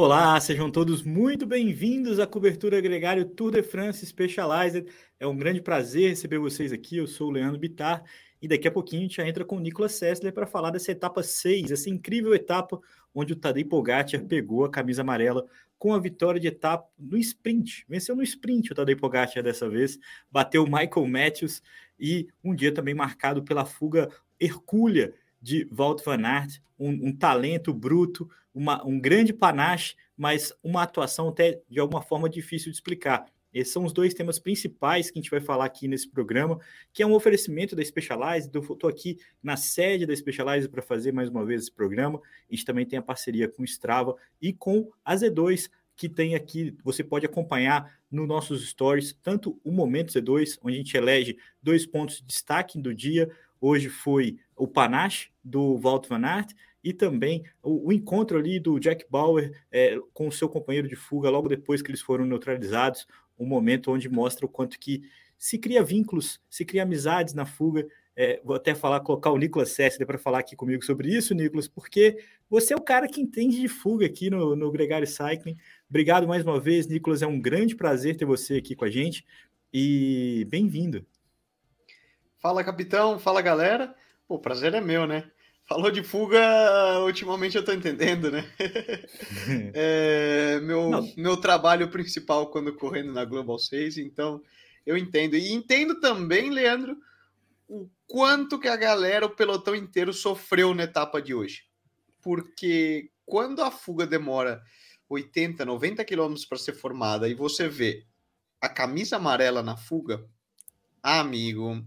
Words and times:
Olá, 0.00 0.40
sejam 0.40 0.70
todos 0.70 1.02
muito 1.02 1.44
bem-vindos 1.44 2.20
à 2.20 2.26
cobertura 2.26 2.80
Gregário 2.80 3.24
Tour 3.24 3.50
de 3.50 3.64
France 3.64 4.06
Specialized. 4.06 4.86
É 5.18 5.26
um 5.26 5.36
grande 5.36 5.60
prazer 5.60 6.10
receber 6.10 6.38
vocês 6.38 6.72
aqui. 6.72 6.98
Eu 6.98 7.08
sou 7.08 7.26
o 7.26 7.30
Leandro 7.32 7.58
Bitar 7.58 8.04
e 8.40 8.46
daqui 8.46 8.68
a 8.68 8.70
pouquinho 8.70 9.00
a 9.00 9.02
gente 9.02 9.16
já 9.16 9.26
entra 9.26 9.44
com 9.44 9.56
o 9.56 9.60
Nicolas 9.60 9.94
Sessler 9.94 10.32
para 10.32 10.46
falar 10.46 10.70
dessa 10.70 10.92
etapa 10.92 11.20
6, 11.20 11.72
essa 11.72 11.90
incrível 11.90 12.32
etapa 12.32 12.80
onde 13.12 13.32
o 13.32 13.36
Tadej 13.36 13.64
Pogacar 13.64 14.24
pegou 14.26 14.64
a 14.64 14.70
camisa 14.70 15.02
amarela 15.02 15.44
com 15.76 15.92
a 15.92 15.98
vitória 15.98 16.40
de 16.40 16.46
etapa 16.46 16.88
no 16.96 17.18
sprint. 17.18 17.84
Venceu 17.88 18.14
no 18.14 18.22
sprint 18.22 18.70
o 18.70 18.76
Tadej 18.76 18.94
Pogacar 18.94 19.42
dessa 19.42 19.68
vez, 19.68 19.98
bateu 20.30 20.64
Michael 20.64 21.08
Matthews 21.08 21.60
e 21.98 22.28
um 22.44 22.54
dia 22.54 22.72
também 22.72 22.94
marcado 22.94 23.42
pela 23.42 23.64
fuga 23.64 24.08
hercúlea 24.38 25.12
de 25.42 25.68
Walt 25.72 26.04
Van 26.04 26.24
Aert, 26.24 26.60
um, 26.78 27.08
um 27.08 27.12
talento 27.12 27.74
bruto, 27.74 28.30
uma, 28.58 28.84
um 28.84 28.98
grande 28.98 29.32
panache, 29.32 29.94
mas 30.16 30.52
uma 30.64 30.82
atuação 30.82 31.28
até 31.28 31.62
de 31.70 31.78
alguma 31.78 32.02
forma 32.02 32.28
difícil 32.28 32.72
de 32.72 32.76
explicar. 32.76 33.24
Esses 33.54 33.72
são 33.72 33.84
os 33.84 33.92
dois 33.92 34.12
temas 34.12 34.40
principais 34.40 35.10
que 35.10 35.18
a 35.18 35.22
gente 35.22 35.30
vai 35.30 35.40
falar 35.40 35.64
aqui 35.64 35.86
nesse 35.86 36.08
programa, 36.10 36.58
que 36.92 37.00
é 37.00 37.06
um 37.06 37.14
oferecimento 37.14 37.76
da 37.76 37.84
Specialized. 37.84 38.50
Eu 38.52 38.60
estou 38.60 38.90
aqui 38.90 39.16
na 39.40 39.56
sede 39.56 40.04
da 40.04 40.14
Specialized 40.14 40.68
para 40.68 40.82
fazer 40.82 41.12
mais 41.12 41.28
uma 41.28 41.46
vez 41.46 41.62
esse 41.62 41.72
programa. 41.72 42.20
A 42.50 42.54
gente 42.54 42.64
também 42.64 42.84
tem 42.84 42.98
a 42.98 43.02
parceria 43.02 43.48
com 43.48 43.62
o 43.62 43.64
Strava 43.64 44.16
e 44.42 44.52
com 44.52 44.90
a 45.04 45.14
Z2, 45.14 45.70
que 45.96 46.08
tem 46.08 46.34
aqui, 46.34 46.76
você 46.82 47.04
pode 47.04 47.26
acompanhar 47.26 47.96
nos 48.10 48.26
nossos 48.26 48.68
stories, 48.68 49.16
tanto 49.22 49.58
o 49.64 49.70
Momento 49.70 50.12
Z2, 50.12 50.58
onde 50.62 50.74
a 50.74 50.78
gente 50.78 50.96
elege 50.96 51.38
dois 51.62 51.86
pontos 51.86 52.16
de 52.16 52.24
destaque 52.24 52.76
do 52.76 52.92
dia. 52.92 53.30
Hoje 53.60 53.88
foi 53.88 54.36
o 54.56 54.66
panache 54.66 55.30
do 55.44 55.78
Walt 55.78 56.08
Van 56.08 56.24
Aert 56.24 56.54
e 56.88 56.92
também 56.94 57.44
o, 57.62 57.88
o 57.88 57.92
encontro 57.92 58.38
ali 58.38 58.58
do 58.58 58.80
Jack 58.80 59.04
Bauer 59.10 59.52
é, 59.70 59.98
com 60.14 60.26
o 60.26 60.32
seu 60.32 60.48
companheiro 60.48 60.88
de 60.88 60.96
fuga 60.96 61.28
logo 61.28 61.46
depois 61.46 61.82
que 61.82 61.90
eles 61.90 62.00
foram 62.00 62.24
neutralizados, 62.24 63.06
um 63.38 63.44
momento 63.44 63.92
onde 63.92 64.08
mostra 64.08 64.46
o 64.46 64.48
quanto 64.48 64.78
que 64.78 65.02
se 65.36 65.58
cria 65.58 65.84
vínculos, 65.84 66.40
se 66.48 66.64
cria 66.64 66.84
amizades 66.84 67.34
na 67.34 67.44
fuga. 67.44 67.86
É, 68.16 68.40
vou 68.42 68.56
até 68.56 68.74
falar, 68.74 69.00
colocar 69.00 69.30
o 69.30 69.36
Nicolas 69.36 69.68
Sessler 69.68 70.06
para 70.06 70.16
falar 70.16 70.38
aqui 70.38 70.56
comigo 70.56 70.82
sobre 70.82 71.14
isso, 71.14 71.34
Nicolas, 71.34 71.68
porque 71.68 72.24
você 72.48 72.72
é 72.72 72.76
o 72.76 72.80
cara 72.80 73.06
que 73.06 73.20
entende 73.20 73.60
de 73.60 73.68
fuga 73.68 74.06
aqui 74.06 74.30
no, 74.30 74.56
no 74.56 74.72
Gregário 74.72 75.06
Cycling. 75.06 75.58
Obrigado 75.90 76.26
mais 76.26 76.42
uma 76.42 76.58
vez, 76.58 76.86
Nicolas. 76.86 77.20
É 77.20 77.26
um 77.26 77.38
grande 77.38 77.76
prazer 77.76 78.16
ter 78.16 78.24
você 78.24 78.54
aqui 78.54 78.74
com 78.74 78.86
a 78.86 78.90
gente 78.90 79.26
e 79.70 80.46
bem-vindo. 80.48 81.04
Fala, 82.38 82.64
capitão. 82.64 83.18
Fala, 83.18 83.42
galera. 83.42 83.94
O 84.26 84.38
prazer 84.38 84.72
é 84.72 84.80
meu, 84.80 85.06
né? 85.06 85.30
Falou 85.68 85.90
de 85.90 86.02
fuga, 86.02 86.40
ultimamente 87.04 87.54
eu 87.54 87.64
tô 87.64 87.72
entendendo, 87.72 88.30
né? 88.30 88.50
é, 89.74 90.58
meu, 90.60 90.90
meu 91.14 91.36
trabalho 91.36 91.90
principal 91.90 92.46
quando 92.46 92.74
correndo 92.74 93.12
na 93.12 93.22
Global 93.22 93.58
6, 93.58 93.98
então 93.98 94.42
eu 94.86 94.96
entendo. 94.96 95.36
E 95.36 95.52
entendo 95.52 96.00
também, 96.00 96.48
Leandro, 96.48 96.96
o 97.68 97.86
quanto 98.06 98.58
que 98.58 98.66
a 98.66 98.76
galera, 98.76 99.26
o 99.26 99.36
pelotão 99.36 99.74
inteiro, 99.74 100.10
sofreu 100.14 100.72
na 100.72 100.84
etapa 100.84 101.20
de 101.20 101.34
hoje. 101.34 101.64
Porque 102.22 103.10
quando 103.26 103.62
a 103.62 103.70
fuga 103.70 104.06
demora 104.06 104.62
80, 105.06 105.66
90 105.66 106.02
quilômetros 106.02 106.46
para 106.46 106.56
ser 106.56 106.72
formada 106.72 107.28
e 107.28 107.34
você 107.34 107.68
vê 107.68 108.06
a 108.58 108.70
camisa 108.70 109.16
amarela 109.16 109.62
na 109.62 109.76
fuga, 109.76 110.24
ah, 111.02 111.20
amigo, 111.20 111.84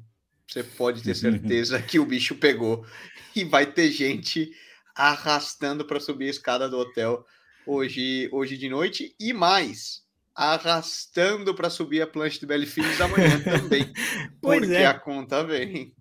você 0.51 0.63
pode 0.63 1.01
ter 1.01 1.15
certeza 1.15 1.81
que 1.81 1.97
o 1.97 2.05
bicho 2.05 2.35
pegou 2.35 2.85
e 3.33 3.45
vai 3.45 3.65
ter 3.65 3.89
gente 3.89 4.51
arrastando 4.93 5.85
para 5.85 5.99
subir 5.99 6.27
a 6.27 6.31
escada 6.31 6.67
do 6.67 6.77
hotel 6.77 7.25
hoje, 7.65 8.27
hoje 8.33 8.57
de 8.57 8.67
noite 8.67 9.15
e 9.17 9.31
mais 9.31 10.01
arrastando 10.35 11.55
para 11.55 11.69
subir 11.69 12.01
a 12.01 12.07
plancha 12.07 12.39
de 12.39 12.45
Belfins 12.45 12.99
amanhã 12.99 13.39
também, 13.43 13.91
porque 14.41 14.73
é. 14.73 14.85
a 14.85 14.93
conta 14.93 15.41
vem. 15.43 15.93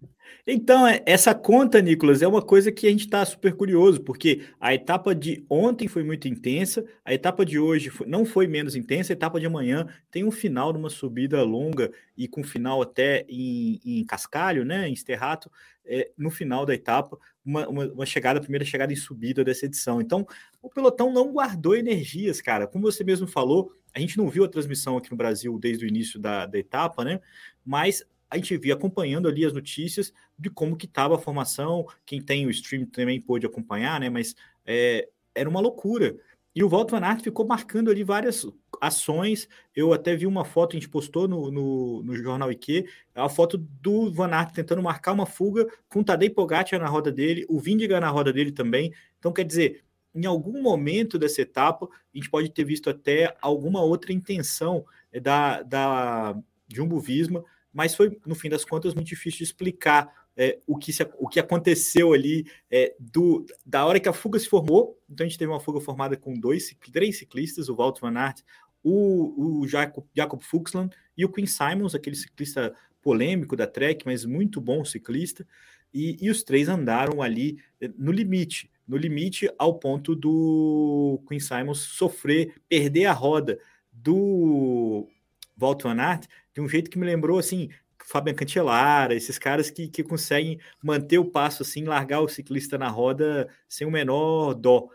Então, 0.47 0.87
é, 0.87 1.03
essa 1.07 1.35
conta, 1.35 1.81
Nicolas, 1.81 2.23
é 2.23 2.29
uma 2.29 2.43
coisa 2.43 2.73
que 2.73 2.87
a 2.87 2.91
gente 2.91 3.05
está 3.05 3.25
super 3.25 3.55
curioso, 3.55 4.01
porque 4.01 4.43
a 4.61 4.75
etapa 4.75 5.15
de 5.15 5.45
ontem 5.49 5.87
foi 5.87 6.03
muito 6.03 6.27
intensa, 6.27 6.85
a 7.05 7.15
etapa 7.15 7.45
de 7.45 7.59
hoje 7.59 7.93
não 8.07 8.25
foi 8.25 8.47
menos 8.47 8.75
intensa, 8.75 9.13
a 9.13 9.15
etapa 9.15 9.39
de 9.39 9.47
amanhã 9.47 9.87
tem 10.11 10.25
um 10.25 10.31
final 10.31 10.73
de 10.73 10.79
uma 10.79 10.91
subida 10.91 11.43
longa 11.43 11.91
e 12.17 12.27
com 12.27 12.43
final 12.43 12.83
até 12.83 13.25
em, 13.29 13.81
em 13.85 14.05
cascalho, 14.05 14.65
né, 14.65 14.89
em 14.89 14.93
esterrato, 14.93 15.51
é, 15.85 16.11
no 16.17 16.31
final 16.31 16.65
da 16.65 16.75
etapa, 16.75 17.19
uma, 17.45 17.69
uma, 17.69 17.87
uma, 17.87 18.07
chegada, 18.07 18.41
primeira 18.41 18.65
chegada 18.65 18.93
em 18.93 18.97
subida 18.97 19.43
dessa 19.43 19.67
edição. 19.67 20.01
Então, 20.01 20.27
o 20.63 20.69
pelotão 20.69 21.13
não 21.13 21.33
guardou 21.33 21.75
energias, 21.75 22.41
cara. 22.41 22.67
Como 22.67 22.91
você 22.91 23.03
mesmo 23.03 23.27
falou, 23.27 23.73
a 23.93 23.99
gente 23.99 24.17
não 24.17 24.29
viu 24.29 24.45
a 24.45 24.49
transmissão 24.49 24.97
aqui 24.97 25.11
no 25.11 25.17
Brasil 25.17 25.59
desde 25.59 25.85
o 25.85 25.89
início 25.89 26.21
da, 26.21 26.47
da 26.47 26.59
etapa, 26.59 27.05
né? 27.05 27.21
Mas 27.65 28.05
a 28.31 28.37
gente 28.37 28.57
via 28.57 28.75
acompanhando 28.75 29.29
ali 29.29 29.45
as 29.45 29.53
notícias 29.53 30.13
de 30.39 30.49
como 30.49 30.77
que 30.77 30.87
estava 30.87 31.17
a 31.17 31.19
formação. 31.19 31.87
Quem 32.07 32.23
tem 32.23 32.47
o 32.47 32.51
stream 32.51 32.87
também 32.87 33.21
pôde 33.21 33.45
acompanhar, 33.45 33.99
né? 33.99 34.09
Mas 34.09 34.37
é, 34.65 35.09
era 35.35 35.49
uma 35.49 35.61
loucura. 35.61 36.17
E 36.55 36.63
o 36.65 36.69
Walter 36.69 36.99
Van 36.99 37.07
Aert 37.07 37.23
ficou 37.23 37.47
marcando 37.47 37.91
ali 37.91 38.05
várias 38.05 38.47
ações. 38.81 39.49
Eu 39.75 39.93
até 39.93 40.15
vi 40.15 40.27
uma 40.27 40.45
foto, 40.45 40.77
a 40.77 40.79
gente 40.81 40.89
postou 40.89 41.27
no, 41.27 41.51
no, 41.51 42.03
no 42.03 42.17
jornal 42.17 42.51
IQ, 42.51 42.89
a 43.15 43.29
foto 43.29 43.59
do 43.59 44.13
Van 44.13 44.31
Aert 44.31 44.53
tentando 44.53 44.83
marcar 44.83 45.13
uma 45.13 45.27
fuga 45.27 45.67
com 45.89 46.01
o 46.01 46.05
Tadej 46.05 46.31
Pogacar 46.31 46.81
na 46.81 46.89
roda 46.89 47.11
dele, 47.11 47.45
o 47.49 47.61
Vindiga 47.61 48.01
na 48.01 48.09
roda 48.09 48.33
dele 48.33 48.53
também. 48.53 48.93
Então, 49.19 49.33
quer 49.33 49.45
dizer, 49.45 49.85
em 50.15 50.27
algum 50.27 50.61
momento 50.61 51.19
dessa 51.19 51.43
etapa, 51.43 51.87
a 51.87 52.17
gente 52.17 52.31
pode 52.31 52.51
ter 52.51 52.65
visto 52.65 52.91
até 52.91 53.37
alguma 53.41 53.81
outra 53.83 54.13
intenção 54.13 54.85
da, 55.23 55.63
da 55.63 56.37
Jumbo 56.69 56.99
Visma 56.99 57.45
mas 57.73 57.95
foi, 57.95 58.19
no 58.27 58.35
fim 58.35 58.49
das 58.49 58.65
contas, 58.65 58.95
muito 58.95 59.09
difícil 59.09 59.39
de 59.39 59.45
explicar 59.45 60.13
é, 60.37 60.59
o, 60.67 60.77
que 60.77 60.93
se, 60.93 61.09
o 61.19 61.29
que 61.29 61.39
aconteceu 61.39 62.13
ali 62.13 62.47
é, 62.71 62.95
do, 62.99 63.45
da 63.65 63.85
hora 63.85 64.01
que 64.01 64.09
a 64.09 64.13
fuga 64.13 64.39
se 64.39 64.49
formou. 64.49 64.99
Então, 65.09 65.25
a 65.25 65.29
gente 65.29 65.39
teve 65.39 65.51
uma 65.51 65.61
fuga 65.61 65.81
formada 65.81 66.17
com 66.17 66.35
dois, 66.35 66.75
três 66.93 67.19
ciclistas, 67.19 67.69
o 67.69 67.77
Walter 67.77 68.01
Van 68.01 68.19
Aert, 68.19 68.43
o, 68.83 69.61
o 69.61 69.69
Jacob, 69.69 70.05
Jacob 70.15 70.41
Fuchsland 70.41 70.95
e 71.17 71.25
o 71.25 71.29
Quinn 71.29 71.47
Simons, 71.47 71.95
aquele 71.95 72.17
ciclista 72.17 72.75
polêmico 73.03 73.57
da 73.57 73.67
Trek, 73.67 74.05
mas 74.07 74.25
muito 74.25 74.61
bom 74.61 74.85
ciclista, 74.85 75.47
e, 75.93 76.17
e 76.21 76.31
os 76.31 76.43
três 76.43 76.69
andaram 76.69 77.21
ali 77.21 77.59
é, 77.81 77.91
no 77.99 78.13
limite, 78.13 78.71
no 78.87 78.97
limite 78.97 79.51
ao 79.59 79.79
ponto 79.79 80.15
do 80.15 81.23
Quinn 81.29 81.41
Simons 81.41 81.81
sofrer, 81.81 82.55
perder 82.69 83.07
a 83.07 83.13
roda 83.13 83.59
do 83.93 85.09
Walter 85.57 85.89
Van 85.89 86.01
Aert 86.01 86.27
de 86.61 86.67
um 86.67 86.69
jeito 86.69 86.91
que 86.91 86.99
me 86.99 87.07
lembrou 87.07 87.39
assim 87.39 87.71
Fabian 88.05 88.35
Cancellara, 88.35 89.15
esses 89.15 89.39
caras 89.39 89.71
que, 89.71 89.89
que 89.89 90.03
conseguem 90.03 90.59
manter 90.83 91.19
o 91.19 91.25
passo 91.25 91.63
assim, 91.63 91.85
largar 91.85 92.21
o 92.21 92.29
ciclista 92.29 92.77
na 92.77 92.89
roda 92.89 93.49
sem 93.69 93.87
o 93.87 93.91
menor 93.91 94.55
dó. 94.55 94.89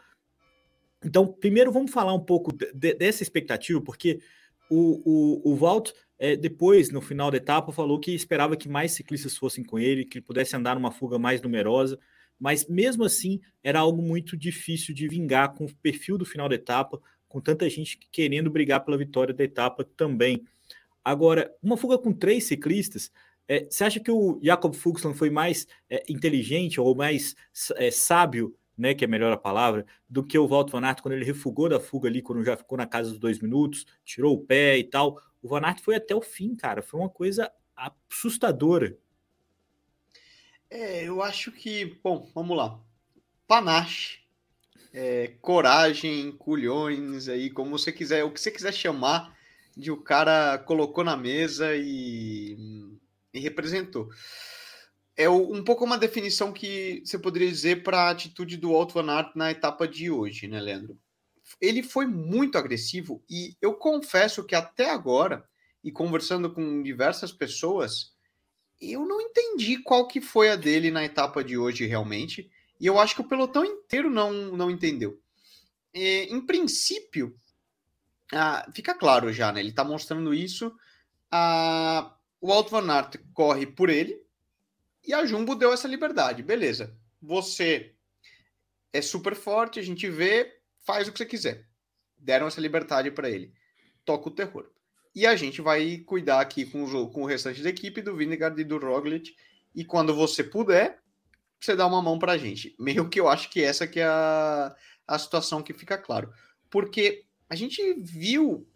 Então, 1.04 1.28
primeiro 1.28 1.72
vamos 1.72 1.92
falar 1.92 2.14
um 2.14 2.20
pouco 2.20 2.52
de, 2.52 2.94
dessa 2.94 3.24
expectativa, 3.24 3.80
porque 3.82 4.20
o, 4.70 5.44
o, 5.46 5.52
o 5.52 5.56
Walt, 5.56 5.92
é, 6.18 6.36
depois, 6.36 6.90
no 6.90 7.02
final 7.02 7.30
da 7.30 7.38
etapa, 7.38 7.72
falou 7.72 8.00
que 8.00 8.12
esperava 8.12 8.58
que 8.58 8.68
mais 8.68 8.92
ciclistas 8.92 9.38
fossem 9.38 9.64
com 9.64 9.78
ele, 9.78 10.06
que 10.06 10.18
ele 10.18 10.26
pudesse 10.26 10.56
andar 10.56 10.76
numa 10.76 10.92
fuga 10.92 11.20
mais 11.20 11.42
numerosa, 11.42 12.00
mas 12.40 12.68
mesmo 12.68 13.04
assim 13.04 13.40
era 13.64 13.80
algo 13.80 14.02
muito 14.02 14.36
difícil 14.36 14.94
de 14.94 15.08
vingar 15.08 15.54
com 15.54 15.66
o 15.66 15.76
perfil 15.76 16.18
do 16.18 16.26
final 16.26 16.50
da 16.50 16.56
etapa, 16.56 17.00
com 17.30 17.40
tanta 17.40 17.70
gente 17.70 17.98
querendo 18.12 18.50
brigar 18.50 18.84
pela 18.84 18.98
vitória 18.98 19.34
da 19.34 19.44
etapa 19.44 19.84
também. 19.84 20.44
Agora, 21.06 21.56
uma 21.62 21.78
fuga 21.78 22.00
com 22.00 22.12
três 22.12 22.46
ciclistas, 22.46 23.12
é, 23.48 23.68
você 23.70 23.84
acha 23.84 24.00
que 24.00 24.10
o 24.10 24.40
Jacob 24.42 24.74
Fuchsland 24.74 25.16
foi 25.16 25.30
mais 25.30 25.68
é, 25.88 26.04
inteligente 26.10 26.82
ou 26.82 26.96
mais 26.96 27.36
é, 27.76 27.92
sábio, 27.92 28.58
né, 28.76 28.96
que 28.96 29.06
é 29.06 29.08
melhor 29.08 29.32
a 29.32 29.38
palavra, 29.38 29.86
do 30.10 30.24
que 30.24 30.36
o 30.36 30.48
Walter 30.48 30.72
Van 30.72 30.84
Aert 30.84 31.02
quando 31.02 31.14
ele 31.14 31.24
refugou 31.24 31.70
da 31.70 31.80
fuga 31.80 32.10
ali, 32.10 32.24
quando 32.24 32.44
já 32.44 32.58
ficou 32.58 32.76
na 32.76 32.88
casa 32.88 33.12
dos 33.12 33.20
dois 33.20 33.40
minutos, 33.40 33.86
tirou 34.04 34.34
o 34.34 34.42
pé 34.42 34.80
e 34.80 34.84
tal. 34.84 35.22
O 35.44 35.48
Van 35.48 35.62
Aert 35.62 35.80
foi 35.80 35.96
até 35.96 36.16
o 36.16 36.22
fim, 36.22 36.56
cara. 36.56 36.82
Foi 36.82 37.00
uma 37.00 37.10
coisa 37.10 37.52
assustadora. 37.76 38.98
É, 40.68 41.08
eu 41.08 41.22
acho 41.22 41.52
que, 41.52 42.00
bom, 42.04 42.28
vamos 42.34 42.58
lá. 42.58 42.80
Panache, 43.48 44.22
é, 44.92 45.36
coragem, 45.40 46.32
culhões 46.32 47.28
aí, 47.28 47.52
como 47.52 47.78
você 47.78 47.92
quiser, 47.92 48.24
o 48.24 48.32
que 48.32 48.42
você 48.42 48.50
quiser 48.50 48.74
chamar 48.74 49.35
de 49.76 49.92
o 49.92 49.98
cara 49.98 50.58
colocou 50.60 51.04
na 51.04 51.18
mesa 51.18 51.76
e, 51.76 52.58
e 53.34 53.40
representou. 53.40 54.10
É 55.18 55.30
um 55.30 55.64
pouco 55.64 55.86
uma 55.86 55.98
definição 55.98 56.52
que 56.52 57.02
você 57.06 57.18
poderia 57.18 57.50
dizer 57.50 57.84
para 57.84 58.02
a 58.04 58.10
atitude 58.10 58.58
do 58.58 58.74
Otto 58.74 58.94
Van 58.94 59.12
Aert 59.12 59.32
na 59.36 59.52
etapa 59.52 59.88
de 59.88 60.10
hoje, 60.10 60.48
né, 60.48 60.60
Leandro? 60.60 60.98
Ele 61.62 61.82
foi 61.82 62.06
muito 62.06 62.58
agressivo 62.58 63.24
e 63.30 63.56
eu 63.62 63.76
confesso 63.76 64.44
que 64.44 64.56
até 64.56 64.90
agora, 64.90 65.48
e 65.84 65.92
conversando 65.92 66.52
com 66.52 66.84
diversas 66.84 67.32
pessoas, 67.32 68.14
eu 68.82 69.06
não 69.06 69.22
entendi 69.22 69.78
qual 69.78 70.08
que 70.08 70.20
foi 70.20 70.50
a 70.50 70.56
dele 70.56 70.92
na 70.92 71.06
etapa 71.06 71.44
de 71.44 71.58
hoje 71.58 71.86
realmente, 71.86 72.50
e 72.80 72.86
eu 72.86 73.00
acho 73.00 73.16
que 73.16 73.22
o 73.22 73.28
pelotão 73.28 73.64
inteiro 73.64 74.10
não, 74.10 74.34
não 74.52 74.70
entendeu. 74.70 75.20
E, 75.94 76.28
em 76.30 76.42
princípio, 76.42 77.36
ah, 78.34 78.68
fica 78.74 78.94
claro 78.94 79.32
já, 79.32 79.52
né? 79.52 79.60
Ele 79.60 79.70
está 79.70 79.84
mostrando 79.84 80.34
isso. 80.34 80.76
Ah, 81.32 82.16
o 82.42 82.52
Alto 82.52 82.72
Van 82.72 82.92
Aert 82.92 83.18
corre 83.34 83.66
por 83.66 83.90
ele 83.90 84.22
e 85.06 85.14
a 85.14 85.26
Jumbo 85.26 85.56
deu 85.56 85.74
essa 85.74 85.88
liberdade. 85.88 86.42
Beleza. 86.42 86.96
Você 87.22 87.94
é 88.92 89.02
super 89.02 89.36
forte, 89.36 89.80
a 89.80 89.84
gente 89.84 90.10
vê, 90.10 90.60
faz 90.86 91.08
o 91.08 91.12
que 91.12 91.18
você 91.18 91.26
quiser. 91.26 91.68
Deram 92.18 92.48
essa 92.48 92.62
liberdade 92.62 93.12
para 93.12 93.30
ele. 93.30 93.54
Toca 94.04 94.30
o 94.30 94.32
terror. 94.32 94.70
E 95.14 95.26
a 95.26 95.36
gente 95.36 95.62
vai 95.62 96.00
cuidar 96.00 96.42
aqui 96.42 96.66
com 96.66 96.84
o, 96.84 97.10
com 97.10 97.24
o 97.24 97.26
restante 97.26 97.62
da 97.62 97.70
equipe, 97.70 98.02
do 98.02 98.16
Vinegard 98.16 98.60
e 98.60 98.66
do 98.66 98.78
Roglic. 98.78 99.36
E 99.74 99.86
quando 99.86 100.14
você 100.14 100.44
puder, 100.44 101.00
você 101.60 101.76
dá 101.76 101.86
uma 101.86 102.02
mão 102.02 102.20
para 102.20 102.34
a 102.34 102.38
gente. 102.38 102.76
Meio 102.80 103.08
que 103.10 103.20
eu 103.20 103.28
acho 103.28 103.50
que 103.50 103.62
essa 103.62 103.88
que 103.88 104.00
é 104.00 104.06
a, 104.06 104.76
a 105.08 105.20
situação 105.20 105.62
que 105.62 105.74
fica 105.74 105.98
claro. 105.98 106.32
Porque 106.70 107.26
a 107.50 107.56
gente 107.56 107.94
viu, 108.00 108.68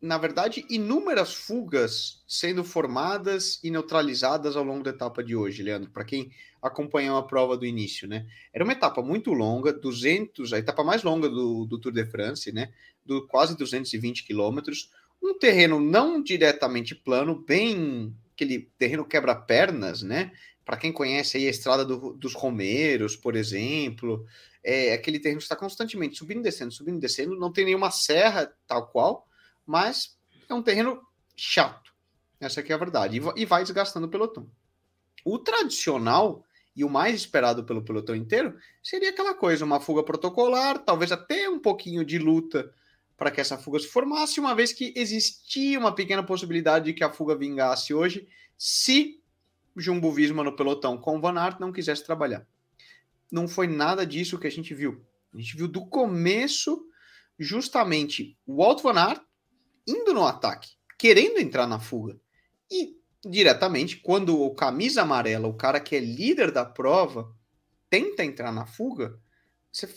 na 0.00 0.18
verdade, 0.18 0.64
inúmeras 0.70 1.34
fugas 1.34 2.22
sendo 2.26 2.64
formadas 2.64 3.62
e 3.62 3.70
neutralizadas 3.70 4.56
ao 4.56 4.64
longo 4.64 4.82
da 4.82 4.90
etapa 4.90 5.22
de 5.22 5.36
hoje, 5.36 5.62
Leandro, 5.62 5.90
para 5.90 6.04
quem 6.04 6.30
acompanhou 6.62 7.16
a 7.16 7.26
prova 7.26 7.56
do 7.56 7.66
início, 7.66 8.08
né? 8.08 8.26
Era 8.52 8.64
uma 8.64 8.72
etapa 8.72 9.02
muito 9.02 9.32
longa, 9.32 9.72
200, 9.72 10.52
a 10.52 10.58
etapa 10.58 10.82
mais 10.82 11.02
longa 11.02 11.28
do, 11.28 11.64
do 11.64 11.78
Tour 11.78 11.92
de 11.92 12.04
France, 12.06 12.50
né? 12.52 12.72
Do 13.04 13.26
quase 13.26 13.56
220 13.56 14.24
quilômetros, 14.24 14.90
um 15.22 15.38
terreno 15.38 15.80
não 15.80 16.22
diretamente 16.22 16.94
plano, 16.94 17.44
bem 17.46 18.14
aquele 18.32 18.70
terreno 18.78 19.04
quebra-pernas, 19.04 20.02
né? 20.02 20.30
Para 20.66 20.76
quem 20.76 20.92
conhece 20.92 21.36
aí 21.36 21.46
a 21.46 21.50
estrada 21.50 21.84
do, 21.84 22.12
dos 22.14 22.34
Romeiros, 22.34 23.14
por 23.14 23.36
exemplo, 23.36 24.26
é 24.64 24.92
aquele 24.92 25.20
terreno 25.20 25.38
que 25.38 25.44
está 25.44 25.54
constantemente 25.54 26.18
subindo 26.18 26.40
e 26.40 26.42
descendo, 26.42 26.72
subindo 26.72 26.96
e 26.96 27.00
descendo, 27.00 27.38
não 27.38 27.52
tem 27.52 27.64
nenhuma 27.64 27.92
serra 27.92 28.52
tal 28.66 28.88
qual, 28.88 29.28
mas 29.64 30.18
é 30.48 30.52
um 30.52 30.62
terreno 30.62 31.00
chato. 31.36 31.94
Essa 32.40 32.60
aqui 32.60 32.72
é 32.72 32.74
a 32.74 32.78
verdade. 32.78 33.20
E 33.36 33.46
vai 33.46 33.62
desgastando 33.62 34.08
o 34.08 34.10
pelotão. 34.10 34.50
O 35.24 35.38
tradicional 35.38 36.44
e 36.74 36.82
o 36.84 36.90
mais 36.90 37.14
esperado 37.14 37.62
pelo 37.62 37.84
pelotão 37.84 38.16
inteiro 38.16 38.58
seria 38.82 39.10
aquela 39.10 39.34
coisa, 39.34 39.64
uma 39.64 39.80
fuga 39.80 40.02
protocolar, 40.02 40.80
talvez 40.80 41.12
até 41.12 41.48
um 41.48 41.60
pouquinho 41.60 42.04
de 42.04 42.18
luta 42.18 42.72
para 43.16 43.30
que 43.30 43.40
essa 43.40 43.56
fuga 43.56 43.78
se 43.78 43.86
formasse, 43.86 44.40
uma 44.40 44.54
vez 44.54 44.72
que 44.72 44.92
existia 44.96 45.78
uma 45.78 45.94
pequena 45.94 46.24
possibilidade 46.24 46.86
de 46.86 46.92
que 46.92 47.04
a 47.04 47.12
fuga 47.12 47.36
vingasse 47.36 47.94
hoje, 47.94 48.28
se 48.58 49.20
Jumbo 49.80 50.12
Visma 50.12 50.42
no 50.42 50.56
pelotão 50.56 50.98
com 50.98 51.20
Van 51.20 51.38
Aert 51.38 51.60
não 51.60 51.72
quisesse 51.72 52.04
trabalhar 52.04 52.46
não 53.30 53.48
foi 53.48 53.66
nada 53.66 54.06
disso 54.06 54.38
que 54.38 54.46
a 54.46 54.50
gente 54.50 54.74
viu. 54.74 55.04
A 55.34 55.38
gente 55.38 55.56
viu 55.56 55.68
do 55.68 55.86
começo 55.86 56.86
justamente 57.38 58.38
o 58.46 58.56
Walt 58.56 58.82
Van 58.82 58.98
Aert 58.98 59.22
indo 59.86 60.14
no 60.14 60.24
ataque, 60.26 60.70
querendo 60.98 61.38
entrar 61.38 61.66
na 61.66 61.78
fuga. 61.78 62.18
E 62.70 62.96
diretamente, 63.24 63.98
quando 63.98 64.40
o 64.40 64.54
camisa 64.54 65.02
amarela, 65.02 65.48
o 65.48 65.56
cara 65.56 65.80
que 65.80 65.96
é 65.96 66.00
líder 66.00 66.50
da 66.50 66.64
prova, 66.64 67.32
tenta 67.90 68.24
entrar 68.24 68.52
na 68.52 68.66
fuga, 68.66 69.18
você, 69.70 69.88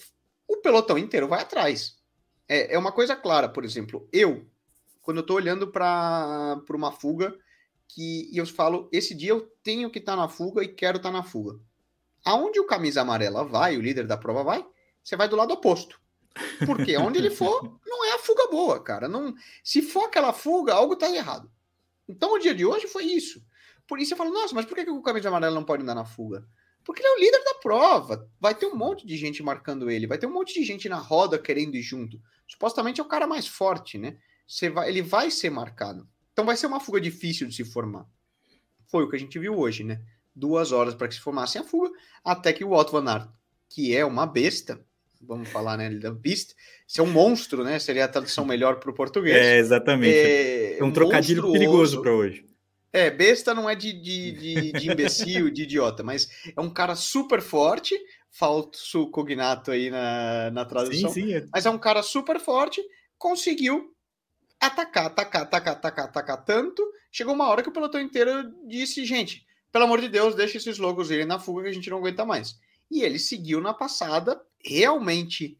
o 0.47 0.57
pelotão 0.57 0.97
inteiro 0.97 1.27
vai 1.27 1.41
atrás. 1.41 1.97
É, 2.47 2.73
é 2.73 2.77
uma 2.77 2.91
coisa 2.91 3.15
clara, 3.15 3.47
por 3.47 3.63
exemplo, 3.63 4.07
eu, 4.11 4.47
quando 5.01 5.17
eu 5.17 5.21
estou 5.21 5.37
olhando 5.37 5.71
para 5.71 6.61
uma 6.71 6.91
fuga, 6.91 7.35
que 7.89 8.29
e 8.31 8.37
eu 8.37 8.45
falo, 8.45 8.87
esse 8.91 9.13
dia 9.13 9.31
eu 9.31 9.51
tenho 9.63 9.89
que 9.89 9.99
estar 9.99 10.15
tá 10.15 10.21
na 10.21 10.29
fuga 10.29 10.63
e 10.63 10.67
quero 10.67 10.97
estar 10.97 11.11
tá 11.11 11.17
na 11.17 11.23
fuga. 11.23 11.59
Aonde 12.23 12.59
o 12.59 12.65
camisa 12.65 13.01
amarela 13.01 13.43
vai, 13.43 13.75
o 13.75 13.81
líder 13.81 14.05
da 14.05 14.17
prova 14.17 14.43
vai, 14.43 14.65
você 15.03 15.15
vai 15.15 15.27
do 15.27 15.35
lado 15.35 15.53
oposto. 15.53 15.99
Porque 16.65 16.95
onde 16.97 17.17
ele 17.17 17.31
for, 17.31 17.79
não 17.85 18.05
é 18.05 18.13
a 18.13 18.19
fuga 18.19 18.47
boa, 18.47 18.81
cara. 18.81 19.07
Não, 19.07 19.33
se 19.63 19.81
for 19.81 20.05
aquela 20.05 20.31
fuga, 20.31 20.73
algo 20.73 20.93
está 20.93 21.09
errado. 21.13 21.51
Então 22.07 22.33
o 22.33 22.39
dia 22.39 22.53
de 22.53 22.65
hoje 22.65 22.87
foi 22.87 23.03
isso. 23.03 23.43
Por 23.87 23.99
isso 23.99 24.09
você 24.09 24.15
fala, 24.15 24.29
nossa, 24.29 24.53
mas 24.53 24.65
por 24.65 24.75
que, 24.75 24.89
o 24.89 25.01
camisa 25.01 25.29
amarela 25.29 25.55
não 25.55 25.63
pode 25.63 25.81
andar 25.81 25.95
na 25.95 26.05
fuga? 26.05 26.47
Porque 26.83 27.01
ele 27.01 27.09
é 27.09 27.15
o 27.15 27.19
líder 27.19 27.43
da 27.43 27.55
prova. 27.55 28.29
Vai 28.39 28.53
ter 28.53 28.67
um 28.67 28.75
monte 28.75 29.05
de 29.05 29.17
gente 29.17 29.41
marcando 29.41 29.89
ele, 29.89 30.07
vai 30.07 30.17
ter 30.17 30.27
um 30.27 30.33
monte 30.33 30.53
de 30.53 30.63
gente 30.63 30.87
na 30.87 30.97
roda 30.97 31.39
querendo 31.39 31.75
ir 31.75 31.81
junto. 31.81 32.21
Supostamente 32.47 33.01
é 33.01 33.03
o 33.03 33.07
cara 33.07 33.25
mais 33.25 33.47
forte, 33.47 33.97
né? 33.97 34.17
Vai, 34.73 34.89
ele 34.89 35.01
vai 35.01 35.29
ser 35.31 35.49
marcado. 35.49 36.07
Então 36.39 36.45
vai 36.45 36.55
ser 36.55 36.67
uma 36.67 36.79
fuga 36.79 37.01
difícil 37.01 37.49
de 37.49 37.53
se 37.53 37.65
formar. 37.65 38.05
Foi 38.87 39.03
o 39.03 39.09
que 39.09 39.17
a 39.17 39.19
gente 39.19 39.37
viu 39.37 39.59
hoje, 39.59 39.83
né? 39.83 39.99
duas 40.33 40.71
horas 40.71 40.95
para 40.95 41.09
que 41.09 41.15
se 41.15 41.19
formasse 41.19 41.57
a 41.57 41.63
fuga, 41.65 41.91
até 42.23 42.53
que 42.53 42.63
o 42.63 42.71
Otto 42.71 42.93
Van 42.93 43.11
Aert, 43.11 43.27
que 43.67 43.93
é 43.93 44.05
uma 44.05 44.25
besta, 44.25 44.79
vamos 45.21 45.49
falar, 45.49 45.75
né, 45.75 45.89
da 45.89 46.15
isso 46.23 46.55
é 46.97 47.01
um 47.01 47.11
monstro, 47.11 47.61
né, 47.61 47.77
seria 47.77 48.05
a 48.05 48.07
tradução 48.07 48.45
melhor 48.45 48.79
para 48.79 48.89
o 48.89 48.93
português. 48.93 49.35
É, 49.35 49.57
exatamente. 49.57 50.15
É, 50.15 50.79
um 50.81 50.93
trocadilho 50.93 51.51
perigoso 51.51 52.01
para 52.01 52.13
hoje. 52.13 52.45
É, 52.93 53.11
besta 53.11 53.53
não 53.53 53.69
é 53.69 53.75
de, 53.75 53.91
de, 53.91 54.31
de, 54.31 54.71
de 54.71 54.89
imbecil, 54.89 55.49
de 55.49 55.63
idiota, 55.63 56.03
mas 56.03 56.29
é 56.55 56.61
um 56.61 56.69
cara 56.69 56.95
super 56.95 57.41
forte, 57.41 57.99
falso 58.31 59.11
cognato 59.11 59.71
aí 59.71 59.89
na, 59.89 60.51
na 60.51 60.63
tradução, 60.63 61.09
sim, 61.11 61.25
sim. 61.25 61.33
É. 61.33 61.45
mas 61.51 61.65
é 61.65 61.69
um 61.69 61.77
cara 61.77 62.01
super 62.01 62.39
forte, 62.39 62.81
conseguiu 63.17 63.93
atacar, 64.59 65.05
atacar, 65.05 65.43
atacar, 65.43 65.73
atacar, 65.73 66.05
atacar 66.05 66.45
tanto, 66.45 66.83
chegou 67.11 67.33
uma 67.33 67.47
hora 67.47 67.63
que 67.63 67.69
o 67.69 67.71
pelotão 67.71 68.01
inteiro 68.01 68.53
disse, 68.67 69.05
gente, 69.05 69.45
pelo 69.71 69.85
amor 69.85 70.01
de 70.01 70.09
Deus, 70.09 70.35
deixa 70.35 70.57
esses 70.57 70.77
logos 70.77 71.09
irem 71.09 71.25
na 71.25 71.39
fuga 71.39 71.63
que 71.63 71.69
a 71.69 71.73
gente 71.73 71.89
não 71.89 71.97
aguenta 71.99 72.25
mais. 72.25 72.59
E 72.91 73.03
ele 73.03 73.19
seguiu 73.19 73.61
na 73.61 73.73
passada, 73.73 74.41
realmente 74.63 75.57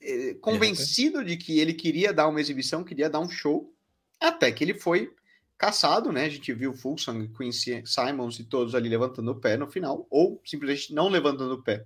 eh, 0.00 0.34
convencido 0.40 1.24
de 1.24 1.36
que 1.36 1.60
ele 1.60 1.74
queria 1.74 2.12
dar 2.12 2.26
uma 2.26 2.40
exibição, 2.40 2.82
queria 2.82 3.08
dar 3.08 3.20
um 3.20 3.28
show, 3.28 3.72
até 4.18 4.50
que 4.50 4.64
ele 4.64 4.74
foi 4.74 5.14
caçado, 5.56 6.10
né? 6.10 6.24
A 6.24 6.28
gente 6.28 6.52
viu 6.52 6.74
Fulsang, 6.74 7.28
Quincy 7.36 7.84
Simons 7.86 8.40
e 8.40 8.44
todos 8.44 8.74
ali 8.74 8.88
levantando 8.88 9.30
o 9.30 9.36
pé 9.36 9.56
no 9.56 9.70
final, 9.70 10.06
ou 10.10 10.40
simplesmente 10.44 10.92
não 10.92 11.08
levantando 11.08 11.54
o 11.54 11.62
pé. 11.62 11.84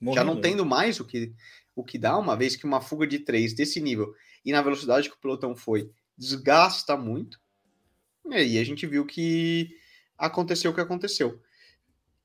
Morrendo. 0.00 0.14
Já 0.14 0.24
não 0.24 0.40
tendo 0.40 0.64
mais 0.64 0.98
o 0.98 1.04
que, 1.04 1.32
o 1.76 1.84
que 1.84 1.98
dá, 1.98 2.16
uma 2.16 2.36
vez 2.36 2.56
que 2.56 2.64
uma 2.64 2.80
fuga 2.80 3.06
de 3.06 3.18
três 3.18 3.52
desse 3.52 3.80
nível 3.80 4.14
e 4.44 4.52
na 4.52 4.62
velocidade 4.62 5.08
que 5.08 5.14
o 5.14 5.18
pelotão 5.18 5.54
foi, 5.54 5.90
desgasta 6.16 6.96
muito. 6.96 7.40
E 8.26 8.34
aí 8.34 8.58
a 8.58 8.64
gente 8.64 8.86
viu 8.86 9.04
que 9.04 9.76
aconteceu 10.16 10.70
o 10.70 10.74
que 10.74 10.80
aconteceu. 10.80 11.40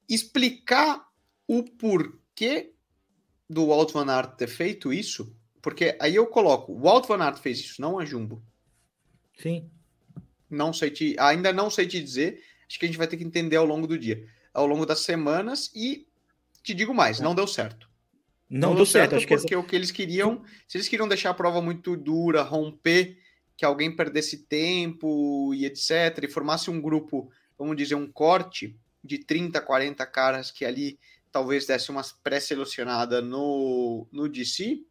Explicar 0.07 1.07
o 1.47 1.63
porquê 1.63 2.74
do 3.50 3.67
Walt 3.67 3.91
Van 3.91 4.12
Aert 4.12 4.36
ter 4.36 4.47
feito 4.47 4.91
isso, 4.91 5.36
porque 5.62 5.97
aí 6.00 6.15
eu 6.15 6.27
coloco, 6.27 6.74
o 6.74 6.79
Walt 6.81 7.07
Van 7.07 7.24
Aert 7.24 7.39
fez 7.39 7.59
isso, 7.59 7.81
não 7.81 7.97
a 7.97 8.05
Jumbo. 8.05 8.43
Sim. 9.38 9.69
Não 10.50 10.71
sei 10.71 10.91
te, 10.91 11.15
ainda 11.19 11.51
não 11.51 11.69
sei 11.69 11.88
te 11.88 12.01
dizer, 12.01 12.43
acho 12.67 12.79
que 12.79 12.86
a 12.86 12.88
gente 12.88 12.97
vai 12.97 13.07
ter 13.07 13.17
que 13.17 13.24
entender 13.24 13.55
ao 13.55 13.65
longo 13.65 13.88
do 13.88 13.97
dia, 13.97 14.27
ao 14.53 14.65
longo 14.65 14.86
das 14.86 15.00
semanas 15.00 15.71
e 15.74 16.07
te 16.63 16.74
digo 16.74 16.93
mais, 16.93 17.19
não 17.19 17.36
deu 17.36 17.47
certo. 17.47 17.87
Não, 18.50 18.70
não 18.70 18.75
deu 18.75 18.86
certo, 18.86 19.12
certo 19.12 19.27
porque 19.27 19.56
o 19.56 19.63
que 19.63 19.75
eles 19.75 19.92
queriam, 19.92 20.42
se 20.68 20.77
eles 20.77 20.88
queriam 20.88 21.08
deixar 21.08 21.32
a 21.32 21.34
prova 21.34 21.62
muito 21.62 21.98
dura, 21.98 22.42
romper, 22.42 23.18
que 23.56 23.66
alguém 23.66 23.94
perdesse 23.94 24.46
tempo 24.46 25.54
e 25.54 25.66
etc, 25.66 26.24
e 26.24 26.27
formasse 26.30 26.70
um 26.70 26.80
grupo 26.80 27.30
vamos 27.58 27.75
dizer, 27.75 27.96
um 27.96 28.08
corte 28.08 28.77
de 29.04 29.18
30, 29.18 29.60
40 29.60 30.06
caras 30.06 30.51
que 30.51 30.63
ali 30.63 31.00
talvez 31.32 31.66
desse 31.66 31.89
uma 31.89 32.01
pré-selecionada 32.24 33.22
no, 33.22 34.08
no 34.12 34.30
DC, 34.30 34.82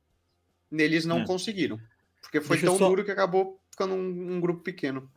neles 0.71 1.05
não 1.05 1.21
é. 1.21 1.27
conseguiram. 1.27 1.79
Porque 2.21 2.41
foi 2.41 2.57
Deixa 2.57 2.67
tão 2.67 2.79
só... 2.79 2.89
duro 2.89 3.05
que 3.05 3.11
acabou 3.11 3.61
ficando 3.71 3.95
um, 3.95 4.35
um 4.35 4.41
grupo 4.41 4.63
pequeno. 4.63 5.11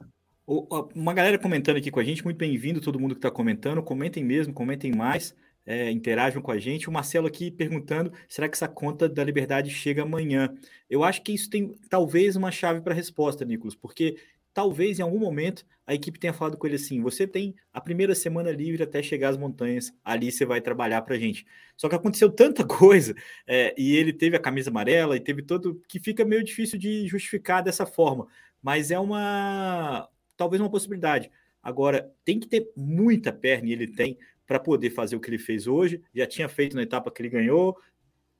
Uma 0.96 1.14
galera 1.14 1.38
comentando 1.38 1.78
aqui 1.78 1.92
com 1.92 2.00
a 2.00 2.04
gente, 2.04 2.24
muito 2.24 2.38
bem-vindo, 2.38 2.82
todo 2.82 3.00
mundo 3.00 3.14
que 3.14 3.20
está 3.20 3.30
comentando. 3.30 3.84
Comentem 3.84 4.24
mesmo, 4.24 4.54
comentem 4.54 4.92
mais, 4.92 5.36
é, 5.66 5.92
interajam 5.92 6.42
com 6.42 6.52
a 6.52 6.58
gente. 6.58 6.90
O 6.90 6.92
Marcelo 6.92 7.28
aqui 7.28 7.52
perguntando: 7.52 8.12
será 8.28 8.48
que 8.48 8.56
essa 8.56 8.68
conta 8.68 9.08
da 9.08 9.24
liberdade 9.24 9.70
chega 9.70 10.04
amanhã? 10.04 10.54
Eu 10.90 11.04
acho 11.04 11.22
que 11.22 11.34
isso 11.34 11.50
tem 11.50 11.76
talvez 11.90 12.36
uma 12.36 12.52
chave 12.52 12.82
para 12.82 12.94
a 12.94 12.96
resposta, 12.96 13.46
Nicolas, 13.46 13.76
porque 13.76 14.18
talvez 14.54 15.00
em 15.00 15.02
algum 15.04 15.20
momento 15.20 15.66
a 15.86 15.94
equipe 15.94 16.20
tenha 16.20 16.34
falado 16.34 16.58
com 16.58 16.68
ele 16.68 16.76
assim: 16.76 17.02
você 17.02 17.28
tem 17.28 17.56
a 17.74 17.80
primeira 17.82 18.16
semana 18.16 18.52
livre 18.52 18.84
até 18.84 19.02
chegar 19.02 19.30
às 19.30 19.38
montanhas, 19.38 19.94
ali 20.04 20.32
você 20.32 20.46
vai 20.46 20.62
trabalhar 20.62 21.02
para 21.04 21.18
gente. 21.18 21.46
Só 21.78 21.88
que 21.90 21.96
aconteceu 21.96 22.32
tanta 22.32 22.64
coisa 22.66 23.16
é, 23.48 23.74
e 23.78 23.96
ele 23.96 24.14
teve 24.14 24.36
a 24.36 24.40
camisa 24.40 24.70
amarela 24.70 25.16
e 25.16 25.20
teve 25.20 25.42
todo 25.42 25.82
que 25.88 26.00
fica 26.00 26.26
meio 26.26 26.44
difícil 26.44 26.78
de 26.80 27.08
justificar 27.08 27.64
dessa 27.64 27.86
forma. 27.86 28.28
mas 28.62 28.92
é 28.92 29.00
uma 29.00 30.10
talvez 30.38 30.62
uma 30.62 30.70
possibilidade. 30.70 31.30
Agora, 31.62 32.12
tem 32.24 32.40
que 32.40 32.48
ter 32.48 32.72
muita 32.76 33.34
perna, 33.34 33.68
e 33.68 33.74
ele 33.74 33.88
tem, 33.88 34.18
para 34.50 34.60
poder 34.60 34.90
fazer 34.90 35.16
o 35.16 35.20
que 35.20 35.30
ele 35.30 35.38
fez 35.38 35.68
hoje. 35.68 36.02
Já 36.12 36.26
tinha 36.26 36.50
feito 36.50 36.76
na 36.76 36.82
etapa 36.82 37.12
que 37.12 37.22
ele 37.22 37.30
ganhou, 37.30 37.78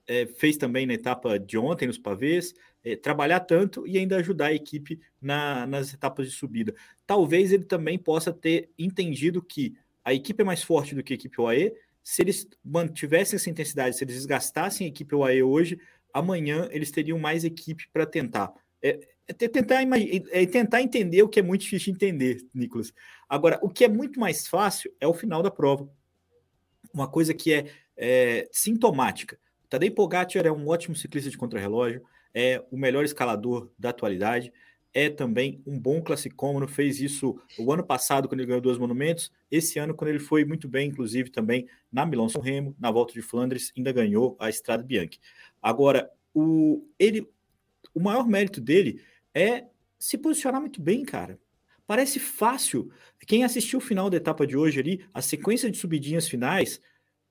é, 0.08 0.26
fez 0.26 0.58
também 0.58 0.88
na 0.88 0.96
etapa 0.96 1.38
de 1.38 1.56
ontem, 1.56 1.86
nos 1.86 2.00
pavês, 2.00 2.52
é, 2.84 2.96
trabalhar 2.96 3.42
tanto 3.42 3.86
e 3.86 3.96
ainda 3.96 4.18
ajudar 4.18 4.48
a 4.48 4.54
equipe 4.54 5.00
na, 5.22 5.68
nas 5.68 5.94
etapas 5.94 6.28
de 6.28 6.36
subida. 6.36 6.74
Talvez 7.06 7.54
ele 7.54 7.64
também 7.64 8.00
possa 8.00 8.34
ter 8.34 8.72
entendido 8.76 9.40
que 9.40 9.76
a 10.04 10.12
equipe 10.12 10.42
é 10.42 10.44
mais 10.44 10.64
forte 10.64 10.96
do 10.96 11.04
que 11.04 11.14
a 11.14 11.16
equipe 11.16 11.40
UAE. 11.40 11.74
Se 12.04 12.24
eles 12.24 12.48
mantivessem 12.66 13.38
essa 13.38 13.52
intensidade, 13.52 13.96
se 13.96 14.04
eles 14.04 14.16
desgastassem 14.16 14.88
a 14.88 14.90
equipe 14.90 15.14
UAE 15.14 15.44
hoje, 15.44 15.80
amanhã 16.12 16.68
eles 16.72 16.90
teriam 16.90 17.20
mais 17.20 17.44
equipe 17.44 17.88
para 17.94 18.08
tentar. 18.08 18.52
É, 18.82 19.00
é 19.28 19.34
tentar, 19.48 19.84
é 20.32 20.46
tentar 20.48 20.82
entender 20.82 21.22
o 21.22 21.30
que 21.30 21.40
é 21.40 21.44
muito 21.44 21.62
difícil 21.62 21.94
de 21.94 22.06
entender, 22.08 22.48
Nicolas. 22.52 22.92
Agora, 23.30 23.60
o 23.62 23.70
que 23.70 23.86
é 23.86 23.88
muito 23.88 24.20
mais 24.20 24.48
fácil 24.48 24.92
é 25.00 25.08
o 25.08 25.14
final 25.14 25.44
da 25.44 25.52
prova. 25.52 25.88
Uma 26.94 27.08
coisa 27.08 27.34
que 27.34 27.54
é, 27.54 27.66
é 27.96 28.48
sintomática. 28.52 29.38
Tadej 29.70 29.92
Pogacar 29.92 30.46
é 30.46 30.52
um 30.52 30.68
ótimo 30.68 30.96
ciclista 30.96 31.30
de 31.30 31.38
contrarrelógio, 31.38 32.04
é 32.34 32.64
o 32.72 32.78
melhor 32.78 33.04
escalador 33.04 33.70
da 33.78 33.90
atualidade, 33.90 34.52
é 34.94 35.10
também 35.10 35.62
um 35.66 35.80
bom 35.80 36.02
classicômano, 36.02 36.68
fez 36.68 37.00
isso 37.00 37.40
o 37.58 37.72
ano 37.72 37.84
passado 37.84 38.28
quando 38.28 38.40
ele 38.40 38.48
ganhou 38.48 38.62
dois 38.62 38.78
monumentos, 38.78 39.32
esse 39.52 39.78
ano 39.78 39.94
quando 39.94 40.10
ele 40.10 40.20
foi 40.20 40.44
muito 40.44 40.68
bem, 40.68 40.90
inclusive 40.90 41.30
também 41.30 41.68
na 41.92 42.06
Milão-São 42.06 42.42
Remo, 42.42 42.76
na 42.80 42.90
Volta 42.90 43.14
de 43.14 43.22
Flandres, 43.22 43.72
ainda 43.78 43.92
ganhou 43.92 44.36
a 44.40 44.50
Estrada 44.50 44.84
Bianchi. 44.84 45.20
Agora, 45.62 46.10
o, 46.34 46.84
ele, 46.98 47.28
o 47.94 48.00
maior 48.00 48.28
mérito 48.28 48.60
dele 48.60 49.02
é 49.34 49.66
se 50.00 50.18
posicionar 50.18 50.60
muito 50.60 50.82
bem, 50.82 51.04
cara. 51.04 51.38
Parece 51.90 52.20
fácil. 52.20 52.92
Quem 53.26 53.44
assistiu 53.44 53.80
o 53.80 53.82
final 53.82 54.12
da 54.12 54.18
etapa 54.18 54.46
de 54.46 54.56
hoje 54.56 54.80
ali, 54.80 55.04
a 55.12 55.24
sequência 55.24 55.72
de 55.72 55.78
subidinhas 55.80 56.30
finais, 56.30 56.80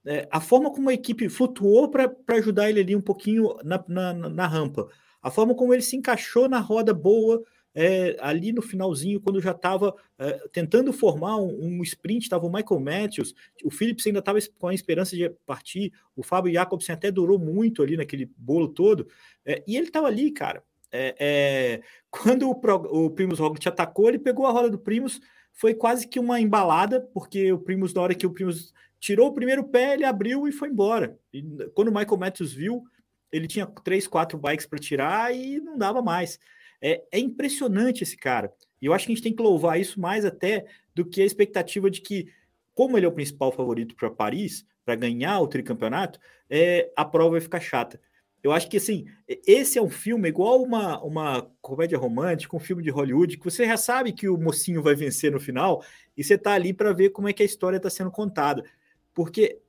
é, 0.04 0.26
a 0.32 0.40
forma 0.40 0.72
como 0.72 0.90
a 0.90 0.92
equipe 0.92 1.28
flutuou 1.28 1.88
para 1.88 2.12
ajudar 2.30 2.68
ele 2.68 2.80
ali 2.80 2.96
um 2.96 3.00
pouquinho 3.00 3.56
na, 3.62 3.84
na, 3.86 4.12
na, 4.12 4.46
rampa, 4.48 4.88
a 5.22 5.30
forma 5.30 5.54
como 5.54 5.72
ele 5.72 5.82
se 5.82 5.94
encaixou 5.94 6.48
na 6.48 6.58
roda 6.58 6.92
boa 6.92 7.40
é, 7.72 8.16
ali 8.18 8.50
no 8.50 8.60
finalzinho, 8.60 9.20
quando 9.20 9.40
já 9.40 9.52
estava 9.52 9.94
é, 10.18 10.32
tentando 10.50 10.92
formar 10.92 11.36
um, 11.36 11.78
um 11.78 11.82
sprint, 11.84 12.24
estava 12.24 12.44
o 12.44 12.52
Michael 12.52 12.80
Matthews, 12.80 13.36
o 13.62 13.70
Phillips 13.70 14.08
ainda 14.08 14.18
estava 14.18 14.40
com 14.58 14.66
a 14.66 14.74
esperança 14.74 15.14
de 15.14 15.30
partir, 15.46 15.92
o 16.16 16.22
Fábio 16.24 16.52
Jacobsen 16.52 16.96
até 16.96 17.12
durou 17.12 17.38
muito 17.38 17.80
ali 17.80 17.96
naquele 17.96 18.28
bolo 18.36 18.66
todo, 18.66 19.06
é, 19.46 19.62
e 19.68 19.76
ele 19.76 19.86
estava 19.86 20.08
ali, 20.08 20.32
cara, 20.32 20.64
é, 20.92 21.14
é, 21.18 21.82
quando 22.10 22.48
o, 22.48 23.04
o 23.06 23.10
Primus 23.10 23.38
Roglic 23.38 23.68
atacou, 23.68 24.08
ele 24.08 24.18
pegou 24.18 24.46
a 24.46 24.50
roda 24.50 24.70
do 24.70 24.78
Primus, 24.78 25.20
foi 25.52 25.74
quase 25.74 26.06
que 26.06 26.20
uma 26.20 26.40
embalada, 26.40 27.00
porque 27.12 27.52
o 27.52 27.58
Primus, 27.58 27.92
na 27.92 28.02
hora 28.02 28.14
que 28.14 28.26
o 28.26 28.32
Primus 28.32 28.72
tirou 29.00 29.28
o 29.28 29.34
primeiro 29.34 29.64
pé, 29.64 29.94
ele 29.94 30.04
abriu 30.04 30.46
e 30.46 30.52
foi 30.52 30.68
embora. 30.68 31.18
E 31.32 31.42
quando 31.74 31.88
o 31.88 31.94
Michael 31.94 32.16
Matthews 32.16 32.52
viu, 32.52 32.84
ele 33.30 33.46
tinha 33.46 33.66
três, 33.66 34.06
quatro 34.06 34.38
bikes 34.38 34.66
para 34.66 34.78
tirar 34.78 35.34
e 35.34 35.60
não 35.60 35.76
dava 35.76 36.02
mais. 36.02 36.38
É, 36.80 37.02
é, 37.12 37.18
impressionante 37.18 38.02
esse 38.02 38.16
cara. 38.16 38.52
E 38.80 38.86
eu 38.86 38.92
acho 38.92 39.06
que 39.06 39.12
a 39.12 39.14
gente 39.14 39.24
tem 39.24 39.34
que 39.34 39.42
louvar 39.42 39.80
isso 39.80 40.00
mais 40.00 40.24
até 40.24 40.66
do 40.94 41.04
que 41.04 41.20
a 41.20 41.24
expectativa 41.24 41.90
de 41.90 42.00
que, 42.00 42.32
como 42.74 42.96
ele 42.96 43.06
é 43.06 43.08
o 43.08 43.12
principal 43.12 43.52
favorito 43.52 43.94
para 43.96 44.10
Paris, 44.10 44.64
para 44.84 44.94
ganhar 44.94 45.40
o 45.40 45.48
tricampeonato, 45.48 46.18
é, 46.48 46.90
a 46.96 47.04
prova 47.04 47.32
vai 47.32 47.40
ficar 47.40 47.60
chata. 47.60 48.00
Eu 48.42 48.52
acho 48.52 48.68
que 48.68 48.76
assim, 48.76 49.06
esse 49.26 49.78
é 49.78 49.82
um 49.82 49.90
filme 49.90 50.28
igual 50.28 50.62
uma, 50.62 51.02
uma 51.02 51.50
comédia 51.60 51.98
romântica, 51.98 52.56
um 52.56 52.60
filme 52.60 52.82
de 52.82 52.90
Hollywood, 52.90 53.36
que 53.36 53.44
você 53.44 53.66
já 53.66 53.76
sabe 53.76 54.12
que 54.12 54.28
o 54.28 54.38
mocinho 54.38 54.82
vai 54.82 54.94
vencer 54.94 55.32
no 55.32 55.40
final, 55.40 55.84
e 56.16 56.22
você 56.22 56.38
tá 56.38 56.52
ali 56.52 56.72
para 56.72 56.92
ver 56.92 57.10
como 57.10 57.28
é 57.28 57.32
que 57.32 57.42
a 57.42 57.46
história 57.46 57.76
está 57.76 57.90
sendo 57.90 58.10
contada. 58.10 58.64
Porque 59.12 59.60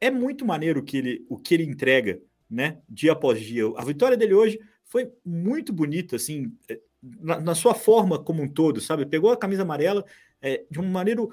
é 0.00 0.10
muito 0.10 0.44
maneiro 0.44 0.82
que 0.82 0.96
ele, 0.96 1.26
o 1.28 1.38
que 1.38 1.54
ele 1.54 1.64
entrega, 1.64 2.20
né? 2.50 2.78
Dia 2.88 3.12
após 3.12 3.40
dia. 3.40 3.64
A 3.76 3.84
vitória 3.84 4.16
dele 4.16 4.34
hoje 4.34 4.60
foi 4.84 5.12
muito 5.24 5.72
bonita, 5.72 6.16
assim, 6.16 6.52
é, 6.68 6.80
na, 7.02 7.40
na 7.40 7.54
sua 7.54 7.74
forma 7.74 8.18
como 8.18 8.42
um 8.42 8.48
todo, 8.48 8.80
sabe? 8.80 9.06
Pegou 9.06 9.30
a 9.30 9.36
camisa 9.36 9.62
amarela 9.62 10.04
é, 10.40 10.64
de 10.70 10.78
uma 10.80 10.88
maneira 10.88 11.26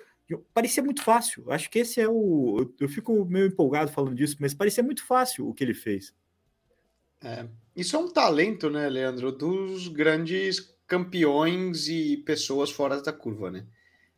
parecia 0.53 0.83
muito 0.83 1.03
fácil. 1.03 1.51
Acho 1.51 1.69
que 1.69 1.79
esse 1.79 2.01
é 2.01 2.07
o. 2.07 2.57
Eu, 2.59 2.75
eu 2.81 2.89
fico 2.89 3.25
meio 3.25 3.47
empolgado 3.47 3.91
falando 3.91 4.15
disso, 4.15 4.37
mas 4.39 4.53
parecia 4.53 4.83
muito 4.83 5.05
fácil 5.05 5.47
o 5.47 5.53
que 5.53 5.63
ele 5.63 5.73
fez. 5.73 6.13
É, 7.21 7.47
isso 7.75 7.95
é 7.95 7.99
um 7.99 8.11
talento, 8.11 8.69
né, 8.69 8.87
Leandro, 8.87 9.31
dos 9.31 9.87
grandes 9.87 10.59
campeões 10.87 11.87
e 11.87 12.17
pessoas 12.17 12.71
fora 12.71 13.01
da 13.01 13.11
curva, 13.11 13.49
né? 13.49 13.65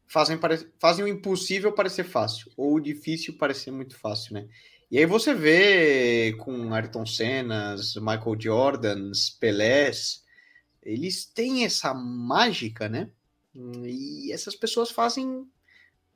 Fazem, 0.05 0.39
fazem 0.79 1.05
o 1.05 1.07
impossível 1.07 1.71
parecer 1.71 2.03
fácil, 2.03 2.51
ou 2.55 2.75
o 2.75 2.79
difícil 2.79 3.37
parecer 3.37 3.71
muito 3.71 3.97
fácil, 3.97 4.33
né? 4.33 4.47
E 4.89 4.97
aí 4.97 5.05
você 5.05 5.33
vê 5.33 6.33
com 6.39 6.73
Ayrton 6.73 7.05
Sennas, 7.05 7.95
Michael 7.95 8.39
Jordans, 8.39 9.29
Pelés, 9.31 10.23
eles 10.81 11.25
têm 11.25 11.65
essa 11.65 11.93
mágica, 11.93 12.87
né? 12.87 13.09
E 13.53 14.31
essas 14.31 14.55
pessoas 14.55 14.89
fazem. 14.89 15.45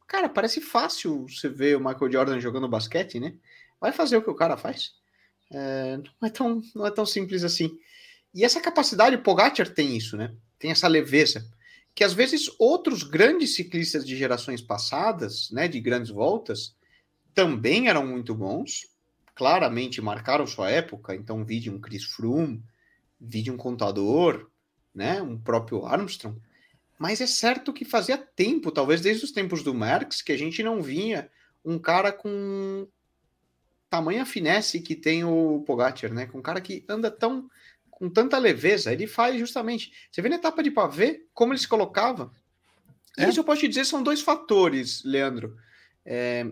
Cara, 0.07 0.29
parece 0.29 0.61
fácil 0.61 1.27
você 1.27 1.49
ver 1.49 1.75
o 1.75 1.79
Michael 1.79 2.11
Jordan 2.11 2.39
jogando 2.39 2.69
basquete, 2.69 3.19
né? 3.19 3.35
Vai 3.79 3.91
fazer 3.91 4.15
o 4.15 4.21
que 4.21 4.29
o 4.29 4.35
cara 4.35 4.55
faz. 4.55 4.93
É, 5.51 5.97
não, 5.97 6.27
é 6.27 6.29
tão, 6.29 6.61
não 6.73 6.85
é 6.85 6.91
tão 6.91 7.05
simples 7.05 7.43
assim. 7.43 7.77
E 8.33 8.45
essa 8.45 8.61
capacidade, 8.61 9.15
o 9.15 9.21
Pogacar 9.21 9.67
tem 9.67 9.95
isso, 9.95 10.15
né? 10.15 10.33
Tem 10.57 10.71
essa 10.71 10.87
leveza. 10.87 11.45
Que 11.93 12.03
às 12.03 12.13
vezes 12.13 12.49
outros 12.57 13.03
grandes 13.03 13.53
ciclistas 13.53 14.05
de 14.05 14.15
gerações 14.15 14.61
passadas, 14.61 15.51
né, 15.51 15.67
de 15.67 15.79
grandes 15.81 16.09
voltas, 16.09 16.73
também 17.33 17.89
eram 17.89 18.07
muito 18.07 18.33
bons, 18.33 18.87
claramente 19.35 20.01
marcaram 20.01 20.47
sua 20.47 20.69
época. 20.69 21.13
Então, 21.13 21.43
vide 21.43 21.69
um 21.69 21.79
Chris 21.79 22.05
Froome, 22.05 22.63
vide 23.19 23.51
um 23.51 23.57
contador, 23.57 24.49
né, 24.95 25.21
um 25.21 25.37
próprio 25.37 25.85
Armstrong. 25.85 26.39
Mas 26.97 27.19
é 27.19 27.27
certo 27.27 27.73
que 27.73 27.83
fazia 27.83 28.17
tempo, 28.17 28.71
talvez 28.71 29.01
desde 29.01 29.25
os 29.25 29.31
tempos 29.31 29.63
do 29.63 29.73
Merckx, 29.73 30.21
que 30.21 30.31
a 30.31 30.37
gente 30.37 30.63
não 30.63 30.81
vinha 30.81 31.29
um 31.65 31.77
cara 31.77 32.11
com, 32.11 32.87
tamanha 33.91 34.25
finesse 34.25 34.79
que 34.79 34.95
tem 34.95 35.25
o 35.25 35.63
Pogacar, 35.67 36.13
né? 36.13 36.25
Com 36.25 36.39
um 36.39 36.41
cara 36.41 36.61
que 36.61 36.85
anda 36.87 37.11
tão 37.11 37.49
com 37.89 38.09
tanta 38.09 38.39
leveza, 38.39 38.91
ele 38.91 39.05
faz 39.05 39.37
justamente. 39.37 39.91
Você 40.09 40.23
vê 40.23 40.29
na 40.29 40.37
etapa 40.37 40.63
de 40.63 40.71
pavê 40.71 41.27
como 41.35 41.53
ele 41.53 41.59
se 41.59 41.67
colocava. 41.67 42.33
É? 43.15 43.29
Isso 43.29 43.41
eu 43.41 43.43
posso 43.43 43.59
te 43.59 43.67
dizer 43.67 43.85
são 43.85 44.01
dois 44.01 44.21
fatores, 44.21 45.03
Leandro. 45.03 45.55
É... 46.03 46.49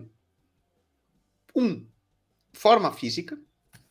Um, 1.56 1.84
forma 2.52 2.92
física. 2.92 3.36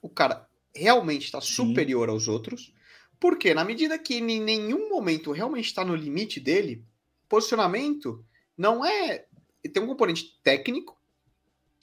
O 0.02 0.08
cara 0.08 0.48
realmente 0.74 1.26
está 1.26 1.42
superior 1.42 2.08
aos 2.08 2.30
outros. 2.30 2.74
Porque 3.20 3.54
na 3.54 3.66
medida 3.66 4.00
que 4.00 4.16
em 4.16 4.40
nenhum 4.40 4.88
momento 4.88 5.34
realmente 5.34 5.66
está 5.66 5.84
no 5.84 5.96
limite 5.96 6.40
dele, 6.40 6.86
posicionamento 7.28 8.24
não 8.56 8.86
é. 8.86 9.26
Tem 9.74 9.84
um 9.84 9.88
componente 9.88 10.40
técnico, 10.42 10.98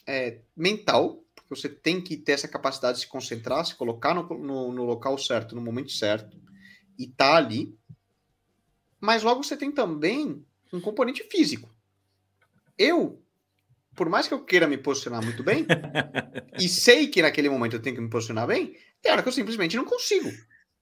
é, 0.06 0.38
mental, 0.56 1.25
você 1.48 1.68
tem 1.68 2.00
que 2.00 2.16
ter 2.16 2.32
essa 2.32 2.48
capacidade 2.48 2.98
de 2.98 3.04
se 3.04 3.10
concentrar, 3.10 3.64
se 3.64 3.74
colocar 3.74 4.14
no, 4.14 4.22
no, 4.38 4.72
no 4.72 4.84
local 4.84 5.16
certo, 5.18 5.54
no 5.54 5.60
momento 5.60 5.92
certo, 5.92 6.36
e 6.98 7.06
tá 7.06 7.36
ali. 7.36 7.76
Mas 9.00 9.22
logo 9.22 9.42
você 9.42 9.56
tem 9.56 9.70
também 9.70 10.44
um 10.72 10.80
componente 10.80 11.22
físico. 11.24 11.74
Eu, 12.78 13.22
por 13.94 14.08
mais 14.08 14.26
que 14.26 14.34
eu 14.34 14.44
queira 14.44 14.66
me 14.66 14.76
posicionar 14.76 15.22
muito 15.22 15.42
bem, 15.42 15.66
e 16.58 16.68
sei 16.68 17.08
que 17.08 17.22
naquele 17.22 17.48
momento 17.48 17.76
eu 17.76 17.82
tenho 17.82 17.96
que 17.96 18.02
me 18.02 18.10
posicionar 18.10 18.46
bem, 18.46 18.76
tem 19.00 19.12
hora 19.12 19.22
que 19.22 19.28
eu 19.28 19.32
simplesmente 19.32 19.76
não 19.76 19.84
consigo. 19.84 20.30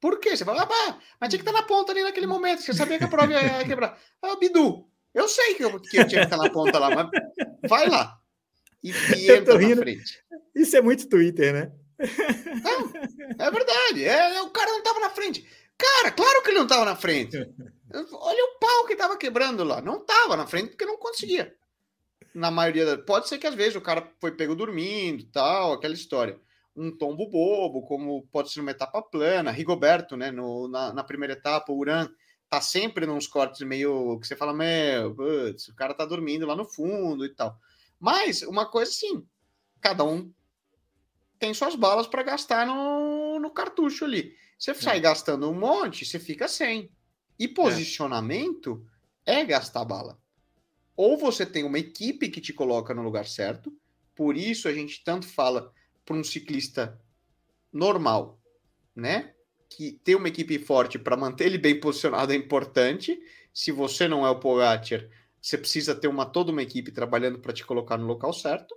Por 0.01 0.19
quê? 0.19 0.37
Você 0.37 0.45
fala, 0.45 0.65
ah, 0.65 0.99
mas 1.21 1.31
tinha 1.31 1.43
que 1.43 1.49
estar 1.49 1.53
na 1.53 1.67
ponta 1.67 1.93
ali 1.93 2.03
naquele 2.03 2.27
momento, 2.27 2.63
você 2.63 2.75
sabia 2.75 2.99
que 2.99 3.05
a 3.05 3.09
prova 3.09 3.33
ia 3.33 3.65
quebrar. 3.65 3.99
Ah, 4.21 4.37
Bidu, 4.37 4.89
eu 5.15 5.29
sei 5.29 5.55
que 5.55 5.65
eu, 5.65 5.81
que 5.81 5.97
eu 5.97 6.07
tinha 6.07 6.21
que 6.21 6.27
estar 6.27 6.37
na 6.37 6.51
ponta 6.51 6.79
lá, 6.79 6.91
mas 6.91 7.09
vai 7.69 7.89
lá. 7.89 8.21
E, 8.85 8.93
entra 9.33 9.59
na 9.59 9.77
frente. 9.77 10.23
Isso 10.55 10.77
é 10.77 10.83
muito 10.83 11.09
Twitter, 11.09 11.55
né? 11.55 11.73
Não, 11.99 13.47
é 13.47 13.51
verdade. 13.51 14.05
É, 14.05 14.43
o 14.43 14.51
cara 14.51 14.71
não 14.71 14.79
estava 14.79 15.01
na 15.01 15.11
frente. 15.11 15.49
Cara, 15.79 16.11
claro 16.13 16.43
que 16.43 16.51
ele 16.51 16.59
não 16.59 16.65
estava 16.65 16.85
na 16.85 16.95
frente. 16.95 17.37
Olha 18.13 18.45
o 18.45 18.59
pau 18.59 18.87
que 18.87 18.93
estava 18.93 19.17
quebrando 19.17 19.65
lá. 19.65 19.81
Não 19.81 20.01
estava 20.01 20.37
na 20.37 20.47
frente 20.47 20.71
porque 20.71 20.85
não 20.85 20.99
conseguia. 20.99 21.55
Na 22.35 22.51
maioria 22.51 22.85
da... 22.85 22.99
Pode 22.99 23.29
ser 23.29 23.39
que 23.39 23.47
às 23.47 23.55
vezes 23.55 23.77
o 23.77 23.81
cara 23.81 24.13
foi 24.21 24.33
pego 24.33 24.55
dormindo 24.55 25.25
tal, 25.33 25.73
aquela 25.73 25.95
história. 25.95 26.39
Um 26.77 26.91
tombo 26.97 27.31
bobo, 27.31 27.87
como 27.87 28.27
pode 28.33 28.53
ser 28.53 28.61
uma 28.61 28.73
etapa 28.73 29.01
plana. 29.01 29.51
Rigoberto, 29.51 30.17
né? 30.17 30.31
No, 30.31 30.69
na, 30.69 30.93
na 30.93 31.05
primeira 31.05 31.35
etapa, 31.35 31.73
o 31.73 31.79
Uran 31.79 32.09
tá 32.51 32.61
sempre 32.61 33.07
nos 33.07 33.27
cortes 33.27 33.67
meio 33.67 34.19
que 34.21 34.27
você 34.27 34.37
fala, 34.37 34.53
meu, 34.53 35.15
putz, 35.15 35.69
o 35.69 35.75
cara 35.75 35.95
tá 35.95 36.05
dormindo 36.05 36.47
lá 36.47 36.55
no 36.55 36.65
fundo 36.65 37.25
e 37.25 37.29
tal. 37.29 37.57
Mas 38.05 38.43
uma 38.43 38.67
coisa 38.67 38.91
assim, 38.91 39.27
cada 39.81 40.05
um 40.05 40.31
tem 41.39 41.55
suas 41.55 41.75
balas 41.75 42.07
para 42.07 42.23
gastar 42.23 42.67
no, 42.67 43.41
no 43.41 43.51
cartucho 43.51 44.05
ali. 44.05 44.37
Você 44.59 44.75
sai 44.75 44.99
é. 44.99 45.01
gastando 45.01 45.49
um 45.49 45.59
monte, 45.59 46.05
você 46.05 46.21
fica 46.21 46.47
sem. 46.47 46.91
E 47.39 47.49
posicionamento 47.49 48.87
é, 49.25 49.41
é 49.41 49.45
gastar 49.47 49.87
bala. 49.87 50.21
Ou 50.95 51.17
você 51.17 51.47
tem 51.47 51.65
uma 51.65 51.79
equipe 51.79 52.29
que 52.29 52.43
te 52.43 52.53
coloca 52.53 52.93
no 52.93 53.01
lugar 53.01 53.27
certo, 53.27 53.75
por 54.15 54.37
isso 54.37 54.69
a 54.69 54.75
gente 54.75 55.03
tanto 55.03 55.27
fala 55.27 55.73
para 56.05 56.15
um 56.15 56.23
ciclista 56.23 57.01
normal, 57.73 58.39
né? 58.95 59.33
Que 59.71 59.93
ter 60.05 60.15
uma 60.15 60.29
equipe 60.29 60.59
forte 60.59 60.99
para 60.99 61.17
manter 61.17 61.47
ele 61.47 61.57
bem 61.57 61.81
posicionado 61.81 62.35
é 62.35 62.37
importante. 62.37 63.19
Se 63.51 63.73
você 63.73 64.07
não 64.07 64.27
é 64.27 64.31
o 64.31 64.39
Pogacar, 64.39 65.09
você 65.45 65.59
precisa 65.59 65.95
ter 65.95 66.09
uma 66.09 66.25
toda 66.25 66.51
uma 66.51 66.63
equipe 66.63 66.91
trabalhando 66.91 67.39
para 67.39 67.53
te 67.53 67.67
colocar 67.67 67.99
no 67.99 68.07
local 68.07 68.33
certo. 68.33 68.75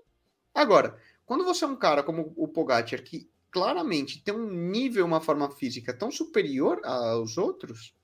Agora, 0.53 0.99
quando 1.25 1.45
você 1.45 1.63
é 1.63 1.67
um 1.67 1.77
cara 1.77 2.03
como 2.03 2.33
o 2.35 2.45
Pogacar 2.45 3.01
que 3.01 3.31
claramente 3.49 4.21
tem 4.21 4.33
um 4.33 4.51
nível, 4.51 5.05
uma 5.05 5.21
forma 5.21 5.49
física 5.49 5.93
tão 5.93 6.11
superior 6.11 6.81
aos 6.83 7.37
outros, 7.37 7.95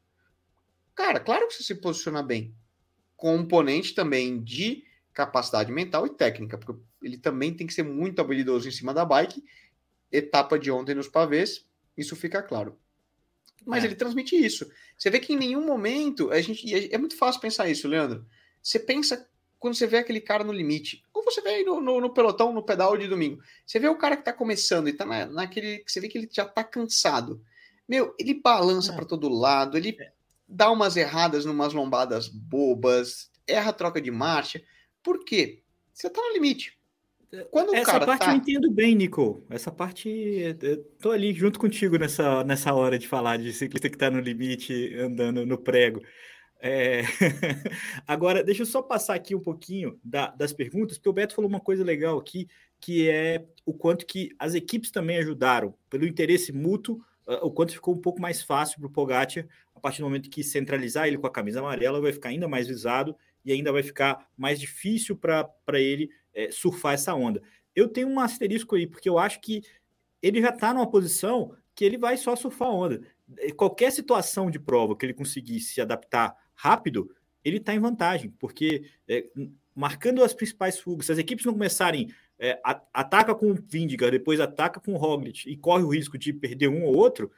cara, 0.96 1.20
claro 1.20 1.46
que 1.50 1.55
você 1.55 1.63
se 1.63 1.75
posiciona 1.75 2.24
bem. 2.24 2.55
Componente 3.17 3.93
também 3.93 4.41
de 4.41 4.86
capacidade 5.13 5.70
mental 5.70 6.08
e 6.08 6.12
técnica, 6.12 6.58
porque 6.58 6.82
ele 7.01 7.17
também 7.17 7.53
tem 7.53 7.67
que 7.67 7.74
ser 7.74 7.84
muito 7.84 8.22
habilidoso 8.22 8.70
em 8.70 8.72
cima 8.72 8.93
da 8.93 9.03
bike. 9.03 9.43
Etapa 10.10 10.58
de 10.58 10.72
ontem 10.72 10.96
nos 10.96 11.10
pavês, 11.10 11.65
isso 11.98 12.15
fica 12.15 12.41
claro. 12.41 12.79
Mas 13.65 13.84
é. 13.84 13.88
ele 13.88 13.96
transmite 13.96 14.38
isso. 14.38 14.72
Você 14.98 15.10
vê 15.10 15.20
que 15.20 15.34
em 15.34 15.38
nenhum 15.38 15.65
momento 15.65 16.32
a 16.32 16.39
gente. 16.39 16.74
É 16.93 16.98
muito 16.98 17.17
fácil 17.17 17.41
pensar 17.41 17.67
isso, 17.67 17.89
Leandro. 17.89 18.25
Você 18.63 18.79
pensa 18.79 19.27
quando 19.60 19.75
você 19.75 19.86
vê 19.86 19.98
aquele 19.98 20.22
cara 20.22 20.43
no 20.43 20.51
limite. 20.51 21.03
Ou 21.13 21.24
você 21.24 21.41
vê 21.41 21.50
aí 21.50 21.63
no, 21.63 21.79
no, 21.79 22.01
no 22.01 22.13
pelotão, 22.13 22.53
no 22.53 22.63
pedal 22.63 22.98
de 22.98 23.08
domingo. 23.08 23.41
Você 23.65 23.79
vê 23.79 23.88
o 23.88 23.98
cara 23.98 24.17
que 24.17 24.24
tá 24.24 24.34
começando 24.34 24.88
e 24.88 24.93
tá 24.93 25.05
na, 25.05 25.25
naquele. 25.25 25.84
Você 25.86 26.00
vê 26.00 26.08
que 26.08 26.17
ele 26.17 26.29
já 26.32 26.46
tá 26.46 26.63
cansado. 26.63 27.41
Meu, 27.88 28.15
ele 28.17 28.34
balança 28.34 28.93
é. 28.93 28.96
para 28.96 29.05
todo 29.05 29.29
lado, 29.29 29.77
ele 29.77 29.98
é. 30.00 30.12
dá 30.48 30.72
umas 30.72 30.96
erradas 30.96 31.46
numas 31.46 31.74
lombadas 31.74 32.27
bobas, 32.29 33.29
erra 33.46 33.70
a 33.70 33.74
troca 33.74 34.01
de 34.01 34.10
marcha. 34.10 34.63
Por 35.03 35.24
quê? 35.25 35.62
Você 35.93 36.10
tá 36.10 36.22
no 36.22 36.34
limite. 36.34 36.77
Quando 37.50 37.74
Essa 37.74 38.00
parte 38.00 38.25
tá... 38.25 38.32
eu 38.32 38.38
entendo 38.38 38.70
bem, 38.70 38.96
Nico. 38.96 39.43
Essa 39.50 39.72
parte. 39.72 40.08
Eu 40.10 40.84
tô 41.00 41.12
ali 41.12 41.34
junto 41.34 41.60
contigo 41.60 41.98
nessa, 41.98 42.43
nessa 42.43 42.74
hora 42.74 43.00
de 43.00 43.08
falar 43.08 43.38
de 43.38 43.51
ciclista 43.51 43.89
que 43.89 43.98
tá 43.98 44.10
no 44.10 44.20
limite 44.20 44.96
andando 44.98 45.46
no 45.46 45.58
prego. 45.58 46.01
É... 46.65 47.01
Agora, 48.08 48.41
deixa 48.41 48.62
eu 48.62 48.65
só 48.65 48.82
passar 48.82 49.15
aqui 49.15 49.36
um 49.36 49.39
pouquinho 49.41 50.00
da, 50.01 50.27
das 50.27 50.53
perguntas, 50.53 50.98
porque 50.98 51.10
o 51.10 51.13
Beto 51.13 51.36
falou 51.36 51.50
uma 51.50 51.60
coisa 51.60 51.84
legal 51.84 52.17
aqui, 52.17 52.48
que 52.79 53.10
é 53.10 53.46
o 53.65 53.74
quanto 53.74 54.05
que 54.05 54.29
as 54.39 54.55
equipes 54.55 54.89
também 54.89 55.17
ajudaram, 55.17 55.75
pelo 55.89 56.08
interesse 56.08 56.53
mútuo, 56.53 57.03
uh, 57.27 57.46
o 57.46 57.51
quanto 57.51 57.74
ficou 57.74 57.93
um 57.93 58.00
pouco 58.00 58.22
mais 58.22 58.41
fácil 58.41 58.79
para 58.79 58.88
o 58.88 58.89
Pogacar, 58.89 59.46
a 59.75 59.79
partir 59.82 60.00
do 60.00 60.05
momento 60.05 60.29
que 60.29 60.41
centralizar 60.41 61.05
ele 61.05 61.17
com 61.17 61.27
a 61.27 61.32
camisa 61.32 61.60
amarela, 61.60 62.00
vai 62.00 62.13
ficar 62.13 62.29
ainda 62.29 62.48
mais 62.48 62.65
visado 62.65 63.13
e 63.43 63.51
ainda 63.51 63.70
vai 63.70 63.84
ficar 63.84 64.25
mais 64.38 64.58
difícil 64.58 65.17
para 65.17 65.51
ele 65.74 66.10
é, 66.34 66.50
surfar 66.50 66.93
essa 66.93 67.13
onda. 67.13 67.41
Eu 67.75 67.89
tenho 67.89 68.08
um 68.08 68.22
asterisco 68.22 68.77
aí, 68.77 68.88
porque 68.88 69.10
eu 69.10 69.20
acho 69.20 69.41
que 69.41 69.63
ele 70.22 70.39
já 70.39 70.51
está 70.51 70.74
numa 70.74 70.89
posição 70.89 71.53
que 71.75 71.84
ele 71.84 71.98
vai 71.98 72.15
só 72.15 72.38
surfar 72.38 72.70
a 72.70 72.74
onda. 72.74 73.01
Qualquer 73.58 73.91
situação 73.91 74.50
de 74.50 74.60
prova 74.60 74.96
que 74.96 75.05
ele 75.05 75.13
conseguir 75.13 75.60
se 75.60 75.82
adaptar 75.82 76.41
rápido, 76.63 77.13
ele 77.43 77.58
está 77.58 77.75
em 77.75 77.79
vantagem, 77.79 78.34
porque 78.39 78.89
é, 79.05 79.25
marcando 79.75 80.24
as 80.24 80.34
principais 80.34 80.79
fugas, 80.79 81.08
se 81.08 81.12
as 81.12 81.17
equipes 81.17 81.46
não 81.46 81.51
começarem 81.51 82.10
é, 82.39 82.58
a, 82.63 82.82
ataca 82.93 83.36
com 83.36 83.51
o 83.51 83.53
Vindiga, 83.53 84.10
depois 84.10 84.39
ataca 84.39 84.79
com 84.79 84.93
o 84.93 84.98
Roglic 84.98 85.50
e 85.50 85.58
corre 85.58 85.84
o 85.84 85.89
risco 85.89 86.17
de 86.17 86.32
perder 86.32 86.70
um 86.70 86.86
ou 86.86 86.96
outro, 86.96 87.29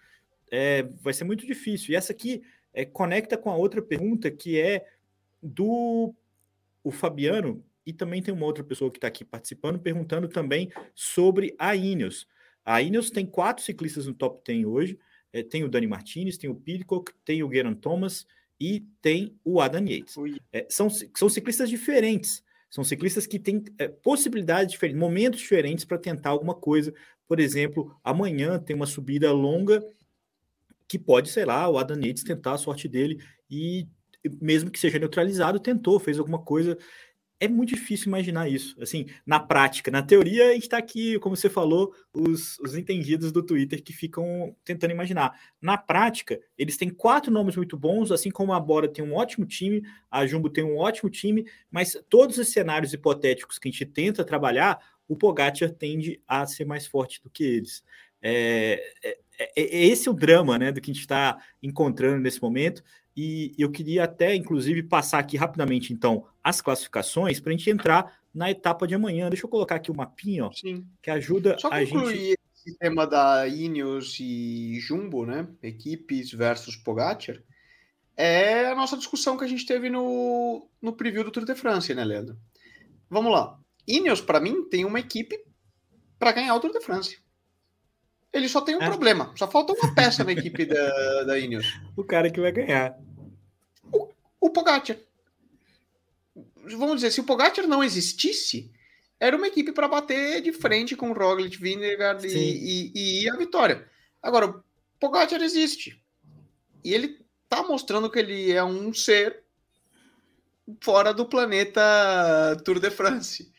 é, 0.52 0.84
vai 1.02 1.12
ser 1.12 1.24
muito 1.24 1.44
difícil. 1.44 1.92
E 1.92 1.96
essa 1.96 2.14
aqui 2.14 2.44
é, 2.72 2.86
conecta 2.86 3.36
com 3.36 3.50
a 3.50 3.56
outra 3.56 3.82
pergunta 3.82 4.30
que 4.30 4.60
é 4.60 4.86
do 5.42 6.14
o 6.84 6.92
Fabiano, 6.92 7.66
e 7.84 7.92
também 7.92 8.22
tem 8.22 8.32
uma 8.32 8.46
outra 8.46 8.64
pessoa 8.64 8.92
que 8.92 8.98
está 8.98 9.08
aqui 9.08 9.26
participando, 9.26 9.80
perguntando 9.80 10.28
também 10.28 10.72
sobre 10.94 11.56
a 11.58 11.76
Ineos. 11.76 12.28
A 12.64 12.80
Ineos 12.80 13.10
tem 13.10 13.26
quatro 13.26 13.64
ciclistas 13.64 14.06
no 14.06 14.14
top 14.14 14.40
10 14.46 14.66
hoje, 14.66 15.00
é, 15.34 15.42
tem 15.42 15.64
o 15.64 15.70
Dani 15.70 15.88
Martinez, 15.88 16.38
tem 16.38 16.48
o 16.48 16.56
Pidcock, 16.56 17.12
tem 17.26 17.42
o 17.42 17.52
Geraint 17.52 17.80
Thomas 17.80 18.28
e 18.60 18.86
tem 19.02 19.38
o 19.44 19.60
Adam 19.60 19.86
Yates. 19.86 20.16
É, 20.52 20.66
são, 20.70 20.90
são 20.90 21.30
ciclistas 21.30 21.70
diferentes, 21.70 22.44
são 22.70 22.84
ciclistas 22.84 23.26
que 23.28 23.40
têm 23.40 23.64
é, 23.78 23.88
possibilidades 23.88 24.72
diferentes, 24.72 25.00
momentos 25.00 25.40
diferentes 25.40 25.86
para 25.86 25.98
tentar 25.98 26.30
alguma 26.30 26.56
coisa. 26.56 26.94
Por 27.28 27.40
exemplo, 27.40 27.96
amanhã 28.04 28.60
tem 28.60 28.76
uma 28.76 28.86
subida 28.86 29.32
longa 29.32 29.84
que 30.88 31.00
pode, 31.00 31.30
sei 31.30 31.46
lá, 31.46 31.70
o 31.70 31.78
Adam 31.78 32.00
Yates 32.00 32.24
tentar 32.24 32.54
a 32.54 32.58
sorte 32.58 32.88
dele 32.88 33.18
e 33.50 33.88
mesmo 34.42 34.72
que 34.72 34.80
seja 34.80 35.00
neutralizado, 35.00 35.60
tentou, 35.60 36.00
fez 36.00 36.18
alguma 36.20 36.40
coisa. 36.40 36.78
É 37.46 37.48
muito 37.48 37.76
difícil 37.76 38.08
imaginar 38.08 38.50
isso, 38.50 38.76
assim, 38.82 39.06
na 39.24 39.40
prática. 39.40 39.92
Na 39.92 40.02
teoria, 40.02 40.50
a 40.50 40.54
gente 40.54 40.64
está 40.64 40.80
aqui, 40.80 41.20
como 41.20 41.36
você 41.36 41.48
falou, 41.48 41.94
os, 42.12 42.58
os 42.58 42.76
entendidos 42.76 43.32
do 43.32 43.44
Twitter 43.44 43.84
que 43.84 43.94
ficam 43.94 44.56
tentando 44.64 44.90
imaginar. 44.90 45.40
Na 45.62 45.78
prática, 45.78 46.40
eles 46.58 46.76
têm 46.76 46.90
quatro 46.90 47.32
nomes 47.32 47.56
muito 47.56 47.78
bons, 47.78 48.12
assim 48.12 48.32
como 48.32 48.52
a 48.52 48.60
Bora 48.60 48.88
tem 48.88 49.06
um 49.06 49.14
ótimo 49.14 49.46
time, 49.46 49.84
a 50.10 50.26
Jumbo 50.26 50.50
tem 50.50 50.64
um 50.64 50.78
ótimo 50.78 51.08
time, 51.08 51.46
mas 51.70 51.96
todos 52.10 52.40
os 52.40 52.50
cenários 52.50 52.94
hipotéticos 52.94 53.60
que 53.60 53.70
a 53.70 53.72
gente 53.72 53.86
tenta 53.86 54.26
trabalhar, 54.26 54.80
o 55.08 55.16
Pogacar 55.16 55.70
tende 55.70 56.20
a 56.28 56.48
ser 56.48 56.66
mais 56.66 56.88
forte 56.88 57.22
do 57.22 57.30
que 57.30 57.44
eles. 57.44 57.84
É, 58.24 58.82
é, 59.04 59.18
é, 59.38 59.52
é 59.56 59.86
esse 59.86 60.10
o 60.10 60.14
drama 60.14 60.58
né, 60.58 60.72
do 60.72 60.82
que 60.82 60.90
a 60.90 60.94
gente 60.94 61.02
está 61.02 61.38
encontrando 61.62 62.20
nesse 62.20 62.42
momento. 62.42 62.84
E 63.16 63.54
eu 63.58 63.72
queria 63.72 64.04
até, 64.04 64.36
inclusive, 64.36 64.84
passar 64.84 65.20
aqui 65.20 65.38
rapidamente, 65.38 65.94
então, 65.94 66.26
as 66.44 66.62
classificações 66.62 67.40
para 67.40 67.52
a 67.52 67.56
gente 67.56 67.70
entrar 67.70 68.20
na 68.34 68.52
etapa 68.52 68.86
de 68.86 68.94
amanhã. 68.94 69.30
Deixa 69.30 69.46
eu 69.46 69.50
colocar 69.50 69.76
aqui 69.76 69.90
o 69.90 69.94
um 69.94 69.98
mapinha, 69.98 70.46
ó, 70.46 70.52
Sim. 70.52 70.86
que 71.02 71.10
ajuda 71.10 71.58
Só 71.58 71.70
a 71.72 71.84
gente. 71.84 72.36
esse 72.54 72.78
tema 72.78 73.08
da 73.08 73.48
Ineos 73.48 74.18
e 74.20 74.78
Jumbo, 74.82 75.26
né? 75.26 75.48
Equipes 75.64 76.32
versus 76.32 76.76
Pogacar. 76.76 77.42
É 78.18 78.68
a 78.68 78.76
nossa 78.76 78.98
discussão 78.98 79.38
que 79.38 79.44
a 79.44 79.48
gente 79.48 79.66
teve 79.66 79.90
no, 79.90 80.70
no 80.82 80.94
preview 80.94 81.24
do 81.24 81.32
Tour 81.32 81.46
de 81.46 81.56
France, 81.56 81.94
né, 81.94 82.04
Leandro? 82.04 82.38
Vamos 83.10 83.32
lá. 83.32 83.58
Ineos, 83.88 84.22
para 84.22 84.40
mim, 84.40 84.68
tem 84.70 84.84
uma 84.84 85.00
equipe 85.00 85.38
para 86.18 86.32
ganhar 86.32 86.56
o 86.56 86.60
Tour 86.60 86.72
de 86.72 86.82
France. 86.82 87.18
Ele 88.36 88.50
só 88.50 88.60
tem 88.60 88.76
um 88.76 88.82
é. 88.82 88.86
problema. 88.86 89.32
Só 89.38 89.50
falta 89.50 89.72
uma 89.72 89.96
peça 89.96 90.22
na 90.22 90.34
equipe 90.34 90.66
da, 90.66 91.24
da 91.24 91.40
Ineos. 91.40 91.80
O 91.96 92.04
cara 92.04 92.30
que 92.30 92.42
vai 92.42 92.52
ganhar. 92.52 93.00
O, 93.94 94.10
o 94.42 94.50
Pogacar. 94.50 94.98
Vamos 96.78 96.96
dizer, 96.96 97.12
se 97.12 97.22
o 97.22 97.24
Pogacar 97.24 97.66
não 97.66 97.82
existisse, 97.82 98.70
era 99.18 99.38
uma 99.38 99.48
equipe 99.48 99.72
para 99.72 99.88
bater 99.88 100.42
de 100.42 100.52
frente 100.52 100.98
com 100.98 101.12
o 101.12 101.14
Roglic, 101.14 101.58
Vingegaard 101.58 102.28
e, 102.28 102.92
e, 102.94 103.24
e, 103.24 103.30
a 103.30 103.38
vitória. 103.38 103.90
Agora, 104.22 104.48
o 104.48 104.64
Pogacar 105.00 105.42
existe. 105.42 105.98
E 106.84 106.94
ele 106.94 107.26
tá 107.48 107.64
mostrando 107.64 108.10
que 108.10 108.20
ele 108.20 108.52
é 108.52 108.64
um 108.66 108.94
ser 108.94 109.44
fora 110.82 111.14
do 111.14 111.26
planeta 111.26 111.82
Tour 112.66 112.82
de 112.82 112.92
France. 112.92 113.50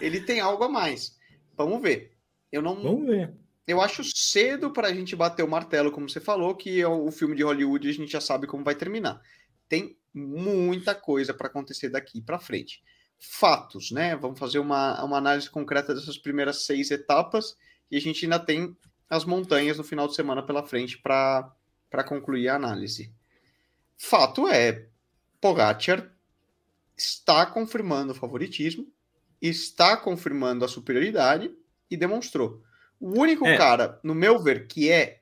Ele 0.00 0.20
tem 0.20 0.38
algo 0.38 0.62
a 0.62 0.68
mais. 0.68 1.18
Vamos 1.56 1.82
ver. 1.82 2.12
Eu 2.52 2.62
não. 2.62 2.80
Vamos 2.80 3.08
ver 3.08 3.40
eu 3.70 3.80
acho 3.80 4.02
cedo 4.04 4.72
para 4.72 4.88
a 4.88 4.94
gente 4.94 5.14
bater 5.14 5.42
o 5.42 5.48
martelo, 5.48 5.92
como 5.92 6.08
você 6.08 6.20
falou, 6.20 6.54
que 6.54 6.80
é 6.80 6.86
o 6.86 7.10
filme 7.10 7.36
de 7.36 7.42
Hollywood 7.42 7.88
a 7.88 7.92
gente 7.92 8.12
já 8.12 8.20
sabe 8.20 8.46
como 8.46 8.64
vai 8.64 8.74
terminar. 8.74 9.20
Tem 9.68 9.96
muita 10.12 10.94
coisa 10.94 11.32
para 11.32 11.46
acontecer 11.46 11.88
daqui 11.88 12.20
para 12.20 12.38
frente. 12.38 12.82
Fatos, 13.18 13.90
né? 13.90 14.16
Vamos 14.16 14.38
fazer 14.38 14.58
uma, 14.58 15.02
uma 15.04 15.18
análise 15.18 15.48
concreta 15.48 15.94
dessas 15.94 16.18
primeiras 16.18 16.64
seis 16.64 16.90
etapas 16.90 17.56
e 17.90 17.96
a 17.96 18.00
gente 18.00 18.24
ainda 18.24 18.38
tem 18.38 18.76
as 19.08 19.24
montanhas 19.24 19.78
no 19.78 19.84
final 19.84 20.06
de 20.08 20.14
semana 20.14 20.42
pela 20.42 20.62
frente 20.62 20.98
para 20.98 22.04
concluir 22.06 22.48
a 22.48 22.56
análise. 22.56 23.12
Fato 23.96 24.48
é, 24.48 24.86
Pogacar 25.40 26.10
está 26.96 27.44
confirmando 27.46 28.12
o 28.12 28.16
favoritismo, 28.16 28.86
está 29.40 29.96
confirmando 29.96 30.64
a 30.64 30.68
superioridade 30.68 31.54
e 31.90 31.96
demonstrou. 31.96 32.62
O 33.00 33.18
único 33.18 33.46
é. 33.46 33.56
cara, 33.56 33.98
no 34.04 34.14
meu 34.14 34.38
ver, 34.38 34.66
que 34.66 34.90
é 34.90 35.20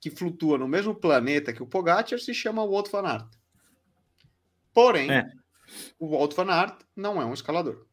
que 0.00 0.10
flutua 0.10 0.58
no 0.58 0.66
mesmo 0.66 0.94
planeta 0.94 1.52
que 1.52 1.62
o 1.62 1.66
Pogacar 1.66 2.18
se 2.18 2.34
chama 2.34 2.66
Walt 2.66 2.90
Van 2.90 3.06
Aert. 3.06 3.28
Porém, 4.74 5.12
é. 5.12 5.30
o 5.98 6.08
Walt 6.08 6.34
Van 6.34 6.50
Aert 6.50 6.80
não 6.96 7.22
é 7.22 7.24
um 7.24 7.34
escalador. 7.34 7.86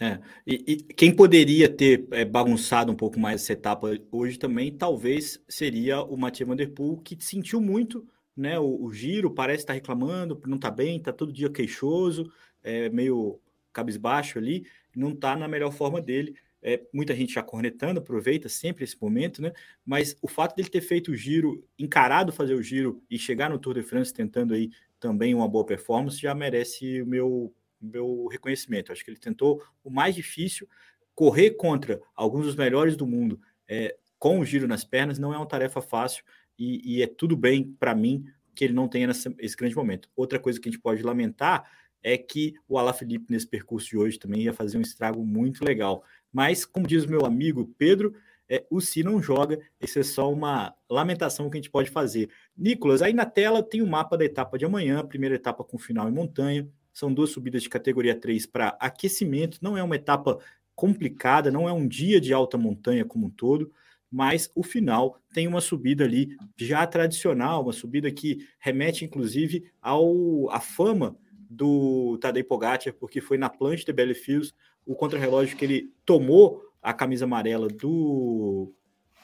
É, 0.00 0.18
e, 0.46 0.64
e 0.66 0.76
quem 0.76 1.14
poderia 1.14 1.68
ter 1.68 2.08
é, 2.10 2.24
bagunçado 2.24 2.90
um 2.90 2.96
pouco 2.96 3.18
mais 3.18 3.42
essa 3.42 3.52
etapa 3.52 3.88
hoje 4.10 4.38
também, 4.38 4.76
talvez 4.76 5.42
seria 5.48 6.02
o 6.02 6.16
Mathieu 6.16 6.48
Van 6.48 6.56
Der 6.56 6.72
Poel, 6.72 6.96
que 6.96 7.16
sentiu 7.22 7.60
muito 7.60 8.06
né, 8.36 8.58
o, 8.58 8.82
o 8.82 8.92
giro, 8.92 9.30
parece 9.30 9.62
estar 9.62 9.72
reclamando, 9.72 10.40
não 10.46 10.56
está 10.56 10.70
bem, 10.70 10.96
está 10.96 11.12
todo 11.12 11.32
dia 11.32 11.50
queixoso, 11.50 12.32
é, 12.62 12.88
meio 12.88 13.40
cabisbaixo 13.72 14.38
ali, 14.38 14.66
não 14.96 15.10
está 15.10 15.36
na 15.36 15.46
melhor 15.46 15.70
forma 15.70 16.00
dele. 16.00 16.34
É, 16.64 16.82
muita 16.92 17.14
gente 17.14 17.34
já 17.34 17.42
cornetando, 17.42 18.00
aproveita 18.00 18.48
sempre 18.48 18.82
esse 18.82 19.00
momento, 19.00 19.40
né? 19.42 19.52
Mas 19.84 20.16
o 20.20 20.26
fato 20.26 20.56
dele 20.56 20.68
ter 20.68 20.80
feito 20.80 21.12
o 21.12 21.16
giro, 21.16 21.62
encarado 21.78 22.32
fazer 22.32 22.54
o 22.54 22.62
giro 22.62 23.02
e 23.08 23.18
chegar 23.18 23.50
no 23.50 23.58
Tour 23.58 23.74
de 23.74 23.82
France 23.82 24.12
tentando 24.12 24.54
aí 24.54 24.70
também 24.98 25.34
uma 25.34 25.46
boa 25.46 25.66
performance, 25.66 26.20
já 26.20 26.34
merece 26.34 27.02
o 27.02 27.06
meu, 27.06 27.54
meu 27.80 28.26
reconhecimento. 28.26 28.90
Acho 28.90 29.04
que 29.04 29.10
ele 29.10 29.18
tentou 29.18 29.62
o 29.84 29.90
mais 29.90 30.14
difícil, 30.14 30.66
correr 31.14 31.50
contra 31.50 32.00
alguns 32.16 32.46
dos 32.46 32.56
melhores 32.56 32.96
do 32.96 33.06
mundo 33.06 33.38
é, 33.68 33.96
com 34.18 34.40
o 34.40 34.44
giro 34.44 34.66
nas 34.66 34.84
pernas 34.84 35.18
não 35.18 35.32
é 35.32 35.36
uma 35.36 35.46
tarefa 35.46 35.80
fácil 35.80 36.24
e, 36.58 36.96
e 36.96 37.02
é 37.02 37.06
tudo 37.06 37.36
bem 37.36 37.74
para 37.78 37.94
mim 37.94 38.24
que 38.54 38.64
ele 38.64 38.72
não 38.72 38.88
tenha 38.88 39.08
nessa, 39.08 39.34
esse 39.38 39.56
grande 39.56 39.74
momento. 39.74 40.08
Outra 40.14 40.38
coisa 40.38 40.60
que 40.60 40.68
a 40.68 40.72
gente 40.72 40.80
pode 40.80 41.02
lamentar 41.02 41.68
é 42.02 42.16
que 42.16 42.54
o 42.68 42.78
Alaphilippe 42.78 43.32
nesse 43.32 43.46
percurso 43.46 43.88
de 43.88 43.96
hoje 43.96 44.18
também 44.18 44.42
ia 44.42 44.52
fazer 44.52 44.78
um 44.78 44.82
estrago 44.82 45.24
muito 45.24 45.64
legal. 45.64 46.04
Mas, 46.34 46.64
como 46.64 46.84
diz 46.84 47.06
meu 47.06 47.24
amigo 47.24 47.72
Pedro, 47.78 48.12
é, 48.48 48.66
o 48.68 48.80
Si 48.80 49.04
não 49.04 49.22
joga, 49.22 49.60
isso 49.80 50.00
é 50.00 50.02
só 50.02 50.30
uma 50.32 50.74
lamentação 50.90 51.48
que 51.48 51.56
a 51.56 51.60
gente 51.60 51.70
pode 51.70 51.90
fazer. 51.90 52.28
Nicolas, 52.56 53.02
aí 53.02 53.12
na 53.12 53.24
tela 53.24 53.62
tem 53.62 53.80
o 53.80 53.86
mapa 53.86 54.18
da 54.18 54.24
etapa 54.24 54.58
de 54.58 54.64
amanhã, 54.64 55.06
primeira 55.06 55.36
etapa 55.36 55.62
com 55.62 55.78
final 55.78 56.08
em 56.08 56.12
montanha, 56.12 56.68
são 56.92 57.14
duas 57.14 57.30
subidas 57.30 57.62
de 57.62 57.68
categoria 57.68 58.18
3 58.18 58.46
para 58.46 58.76
aquecimento, 58.80 59.58
não 59.62 59.78
é 59.78 59.82
uma 59.82 59.94
etapa 59.94 60.40
complicada, 60.74 61.52
não 61.52 61.68
é 61.68 61.72
um 61.72 61.86
dia 61.86 62.20
de 62.20 62.34
alta 62.34 62.58
montanha 62.58 63.04
como 63.04 63.26
um 63.26 63.30
todo, 63.30 63.72
mas 64.10 64.50
o 64.56 64.62
final 64.64 65.20
tem 65.32 65.46
uma 65.46 65.60
subida 65.60 66.02
ali 66.02 66.36
já 66.56 66.84
tradicional, 66.84 67.62
uma 67.62 67.72
subida 67.72 68.10
que 68.10 68.46
remete 68.58 69.04
inclusive 69.04 69.70
ao 69.80 70.50
a 70.50 70.58
fama 70.58 71.16
do 71.32 72.18
Tadej 72.18 72.44
Pogacar, 72.44 72.92
porque 72.94 73.20
foi 73.20 73.38
na 73.38 73.48
planche 73.48 73.84
de 73.84 73.92
Bellefields 73.92 74.52
o 74.86 74.94
contrarrelógio 74.94 75.56
que 75.56 75.64
ele 75.64 75.92
tomou 76.04 76.62
a 76.82 76.92
camisa 76.92 77.24
amarela 77.24 77.68
do 77.68 78.72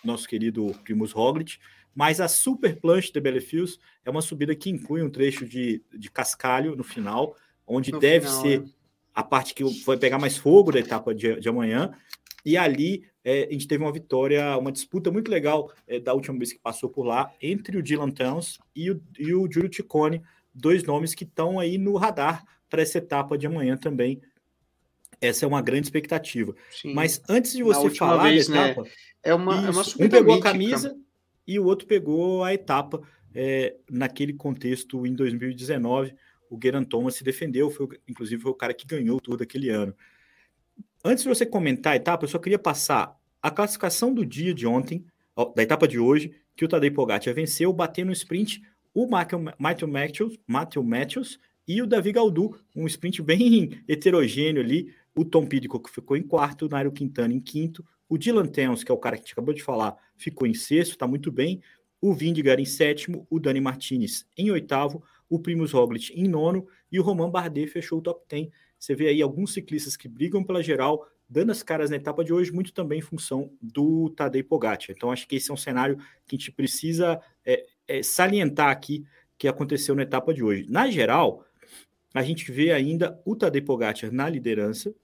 nosso 0.03 0.27
querido 0.27 0.75
Primus 0.83 1.13
Roglic, 1.13 1.59
mas 1.95 2.21
a 2.21 2.29
super 2.29 2.81
planche 2.81 3.13
de 3.13 3.21
Bellefields 3.21 3.79
é 4.05 4.11
uma 4.11 4.23
subida 4.23 4.55
que 4.55 4.71
inclui 4.71 5.03
um 5.03 5.11
trecho 5.11 5.47
de, 5.47 5.83
de 5.97 6.11
cascalho 6.11 6.75
no 6.75 6.85
final, 6.85 7.37
onde 7.67 7.93
no 7.93 7.99
deve 7.99 8.27
final, 8.27 8.43
ser 8.43 8.63
é. 8.63 8.65
a 9.15 9.23
parte 9.23 9.55
que 9.55 9.65
vai 9.85 9.97
pegar 9.97 10.19
mais 10.19 10.37
fogo 10.37 10.73
da 10.73 10.79
etapa 10.79 11.15
de, 11.15 11.39
de 11.39 11.49
amanhã, 11.49 11.93
e 12.45 12.57
ali 12.57 13.05
é, 13.23 13.49
a 13.49 13.53
gente 13.53 13.69
teve 13.69 13.85
uma 13.85 13.93
vitória, 13.93 14.57
uma 14.57 14.73
disputa 14.73 15.11
muito 15.11 15.31
legal 15.31 15.71
é, 15.87 16.01
da 16.01 16.15
última 16.15 16.39
vez 16.39 16.53
que 16.53 16.59
passou 16.59 16.89
por 16.89 17.05
lá, 17.05 17.31
entre 17.41 17.77
o 17.77 17.83
Dylan 17.83 18.11
Towns 18.11 18.59
e 18.75 18.91
o, 18.91 19.03
e 19.19 19.35
o 19.35 19.51
Giulio 19.51 19.73
Ciccone, 19.73 20.23
dois 20.55 20.83
nomes 20.85 21.15
que 21.15 21.25
estão 21.25 21.59
aí 21.61 21.77
no 21.77 21.97
radar 21.97 22.45
para 22.69 22.83
essa 22.83 22.99
etapa 22.99 23.37
de 23.37 23.47
amanhã 23.47 23.77
também. 23.77 24.21
Essa 25.21 25.45
é 25.45 25.49
uma 25.49 25.61
grande 25.61 25.87
expectativa. 25.87 26.55
Sim. 26.71 26.95
Mas 26.95 27.23
antes 27.29 27.53
de 27.53 27.63
você 27.63 27.91
falar 27.91 28.25
vez, 28.25 28.49
da 28.49 28.55
né, 28.55 28.71
etapa, 28.71 28.83
né, 28.83 28.91
é 29.23 29.35
uma, 29.35 29.55
isso, 29.55 29.67
é 29.67 29.71
uma 29.71 29.83
um 30.07 30.11
pegou 30.11 30.35
mítica. 30.35 30.49
a 30.49 30.53
camisa 30.53 30.97
e 31.47 31.59
o 31.59 31.65
outro 31.65 31.87
pegou 31.87 32.43
a 32.43 32.55
etapa 32.55 33.03
é, 33.35 33.77
naquele 33.91 34.33
contexto 34.33 35.07
em 35.07 35.15
2019. 35.15 36.15
O 36.49 36.59
Geraint 36.63 36.89
Thomas 36.89 37.15
se 37.15 37.25
defendeu, 37.25 37.71
foi, 37.71 37.89
inclusive 38.09 38.43
foi 38.43 38.51
o 38.51 38.55
cara 38.55 38.73
que 38.73 38.87
ganhou 38.87 39.21
tudo 39.21 39.43
aquele 39.43 39.69
ano. 39.69 39.95
Antes 41.05 41.23
de 41.23 41.29
você 41.29 41.47
comentar 41.47 41.93
a 41.93 41.97
etapa, 41.97 42.25
eu 42.25 42.29
só 42.29 42.39
queria 42.39 42.59
passar 42.59 43.17
a 43.43 43.51
classificação 43.51 44.13
do 44.13 44.25
dia 44.25 44.53
de 44.53 44.67
ontem, 44.67 45.05
da 45.55 45.63
etapa 45.63 45.89
de 45.89 45.99
hoje, 45.99 46.35
que 46.57 46.65
o 46.65 46.69
Tadej 46.69 46.95
Pogacar 46.95 47.35
venceu, 47.35 47.73
batendo 47.73 48.09
no 48.09 48.13
sprint 48.13 48.63
o 48.93 49.07
Matthew 49.09 49.89
Matthews, 49.89 50.39
Matthew 50.47 50.83
Matthews 50.83 51.41
e 51.67 51.81
o 51.81 51.87
Davi 51.87 52.13
Galdu, 52.13 52.59
um 52.75 52.87
sprint 52.87 53.23
bem 53.23 53.81
heterogêneo 53.89 54.61
ali. 54.61 54.93
O 55.21 55.25
Tom 55.27 55.45
Pidcock 55.45 55.91
ficou 55.91 56.17
em 56.17 56.23
quarto, 56.23 56.65
o 56.65 56.69
Nairo 56.71 56.91
Quintana 56.91 57.35
em 57.35 57.41
quinto, 57.41 57.85
o 58.09 58.17
Dylan 58.17 58.47
Towns, 58.47 58.83
que 58.83 58.91
é 58.91 58.95
o 58.95 58.97
cara 58.97 59.17
que 59.17 59.21
a 59.21 59.25
gente 59.27 59.33
acabou 59.35 59.53
de 59.53 59.63
falar, 59.63 59.95
ficou 60.17 60.49
em 60.49 60.55
sexto, 60.55 60.93
está 60.93 61.07
muito 61.07 61.31
bem. 61.31 61.61
O 62.01 62.15
Vindigar 62.15 62.59
em 62.59 62.65
sétimo, 62.65 63.27
o 63.29 63.39
Dani 63.39 63.61
Martinez 63.61 64.25
em 64.35 64.51
oitavo, 64.51 65.05
o 65.29 65.39
Primus 65.39 65.73
Roglic 65.73 66.11
em 66.19 66.27
nono 66.27 66.67
e 66.91 66.99
o 66.99 67.03
Roman 67.03 67.29
Bardet 67.29 67.71
fechou 67.71 67.99
o 67.99 68.01
top 68.01 68.25
10. 68.31 68.49
Você 68.79 68.95
vê 68.95 69.09
aí 69.09 69.21
alguns 69.21 69.53
ciclistas 69.53 69.95
que 69.95 70.09
brigam 70.09 70.43
pela 70.43 70.63
geral, 70.63 71.07
dando 71.29 71.53
as 71.53 71.63
caras 71.63 71.91
na 71.91 71.97
etapa 71.97 72.25
de 72.25 72.33
hoje, 72.33 72.51
muito 72.51 72.73
também 72.73 73.01
em 73.01 73.03
função 73.03 73.53
do 73.61 74.09
Tadej 74.17 74.43
Pogacar. 74.43 74.87
Então, 74.89 75.13
acho 75.13 75.29
que 75.29 75.37
esse 75.37 75.51
é 75.51 75.53
um 75.53 75.57
cenário 75.59 75.99
que 76.27 76.35
a 76.35 76.39
gente 76.39 76.51
precisa 76.51 77.21
é, 77.45 77.67
é, 77.87 78.03
salientar 78.03 78.71
aqui 78.71 79.05
que 79.37 79.47
aconteceu 79.47 79.95
na 79.95 80.03
etapa 80.03 80.33
de 80.33 80.43
hoje. 80.43 80.65
Na 80.71 80.91
geral, 80.91 81.45
a 82.15 82.23
gente 82.23 82.51
vê 82.51 82.73
ainda 82.73 83.21
o 83.23 83.37
Tadej 83.37 83.67
Pogacar 83.67 84.11
na 84.11 84.27
liderança, 84.27 84.95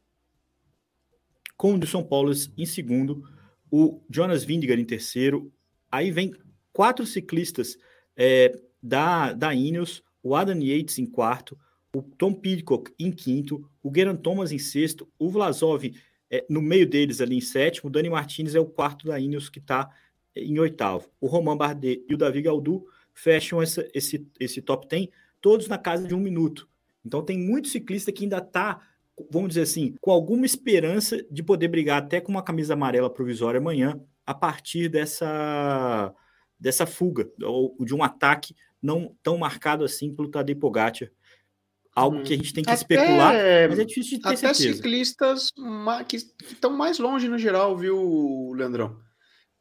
com 1.57 1.75
o 1.75 1.87
São 1.87 2.03
Paulo 2.03 2.33
em 2.57 2.67
segundo, 2.67 3.23
o 3.71 4.03
Jonas 4.11 4.45
Vingegaard 4.45 4.83
em 4.83 4.87
terceiro, 4.87 5.53
aí 5.91 6.11
vem 6.11 6.33
quatro 6.73 7.07
ciclistas 7.07 7.77
é, 8.17 8.53
da, 8.83 9.33
da 9.33 9.55
Ineos, 9.55 10.03
o 10.23 10.35
Adam 10.35 10.61
Yates 10.61 10.99
em 10.99 11.07
quarto, 11.07 11.59
o 11.95 12.03
Tom 12.03 12.35
Pidcock 12.35 12.93
em 12.99 13.11
quinto, 13.11 13.69
o 13.83 13.91
Geraint 13.95 14.21
Thomas 14.21 14.53
em 14.53 14.59
sexto, 14.59 15.09
o 15.19 15.31
Vlasov 15.31 15.85
é, 16.31 16.45
no 16.51 16.61
meio 16.61 16.87
deles 16.87 17.21
ali 17.21 17.37
em 17.37 17.41
sétimo, 17.41 17.89
o 17.89 17.93
Dani 17.93 18.11
Martins 18.11 18.55
é 18.55 18.61
o 18.61 18.67
quarto 18.67 19.07
da 19.07 19.19
Ineos 19.19 19.49
que 19.49 19.59
está 19.59 19.91
é, 20.35 20.43
em 20.43 20.59
oitavo. 20.59 21.09
O 21.21 21.27
Roman 21.27 21.57
Bardet 21.57 22.05
e 22.09 22.15
o 22.15 22.19
Davi 22.19 22.43
Galdu 22.43 22.85
fecham 23.15 23.63
essa, 23.63 23.89
esse, 23.95 24.27
esse 24.39 24.61
top 24.61 24.87
10, 24.89 25.09
todos 25.41 25.69
na 25.69 25.79
casa 25.79 26.07
de 26.07 26.15
um 26.15 26.21
minuto. 26.21 26.69
Então 27.05 27.23
tem 27.23 27.39
muito 27.39 27.69
ciclista 27.69 28.13
que 28.13 28.25
ainda 28.25 28.39
está, 28.39 28.81
vamos 29.31 29.51
dizer 29.51 29.63
assim, 29.63 29.95
com 30.01 30.11
alguma 30.11 30.45
esperança 30.45 31.25
de 31.31 31.43
poder 31.43 31.69
brigar 31.69 32.03
até 32.03 32.21
com 32.21 32.31
uma 32.31 32.43
camisa 32.43 32.75
amarela 32.75 33.13
provisória 33.13 33.59
amanhã, 33.59 34.01
a 34.27 34.35
partir 34.35 34.89
dessa, 34.89 36.13
dessa 36.59 36.87
fuga, 36.87 37.31
ou 37.43 37.77
de 37.85 37.95
um 37.95 38.03
ataque 38.03 38.55
não 38.83 39.17
tão 39.23 39.39
marcado 39.39 39.85
assim 39.85 40.15
pelo 40.15 40.31
Tadej 40.31 40.59
Pogacar, 40.59 41.11
algo 41.95 42.23
que 42.23 42.35
a 42.35 42.37
gente 42.37 42.53
tem 42.53 42.63
que 42.63 42.69
até, 42.69 42.79
especular, 42.79 43.35
mas 43.71 43.79
é 43.79 43.85
difícil 43.85 44.19
de 44.19 44.23
ter 44.23 44.29
até 44.29 44.37
certeza. 44.37 44.77
ciclistas 44.77 45.51
que 46.07 46.17
estão 46.17 46.71
mais 46.71 46.99
longe 46.99 47.27
no 47.27 47.39
geral, 47.39 47.77
viu, 47.77 48.53
Leandrão? 48.55 49.01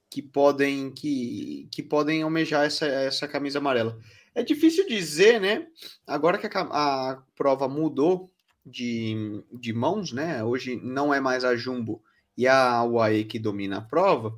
Que 0.10 0.22
podem 0.22 0.92
que, 0.92 1.68
que 1.72 1.82
podem 1.82 2.24
almejar 2.24 2.66
essa, 2.66 2.86
essa 2.86 3.28
camisa 3.28 3.60
amarela. 3.60 3.98
É 4.34 4.44
difícil 4.44 4.86
dizer, 4.86 5.40
né? 5.40 5.66
Agora 6.06 6.38
que 6.38 6.46
a, 6.46 6.62
a 6.62 7.24
prova 7.36 7.70
mudou 7.70 8.30
de, 8.66 9.44
de 9.54 9.72
mãos, 9.72 10.12
né? 10.12 10.44
Hoje 10.44 10.76
não 10.82 11.14
é 11.14 11.20
mais 11.20 11.46
a 11.46 11.56
Jumbo 11.56 12.02
e 12.36 12.48
a 12.48 12.84
UAE 12.84 13.26
que 13.26 13.38
domina 13.38 13.78
a 13.78 13.82
prova. 13.82 14.38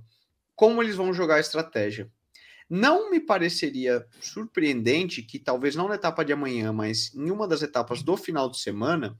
Como 0.56 0.84
eles 0.84 0.96
vão 0.96 1.14
jogar 1.14 1.36
a 1.36 1.40
estratégia? 1.40 2.12
Não 2.70 3.10
me 3.10 3.20
pareceria 3.20 4.06
surpreendente 4.20 5.22
que, 5.22 5.40
talvez 5.40 5.76
não 5.76 5.88
na 5.88 5.96
etapa 5.96 6.26
de 6.26 6.34
amanhã, 6.34 6.74
mas 6.74 7.14
em 7.16 7.32
uma 7.32 7.48
das 7.48 7.62
etapas 7.62 8.04
do 8.04 8.18
final 8.18 8.50
de 8.50 8.60
semana, 8.60 9.18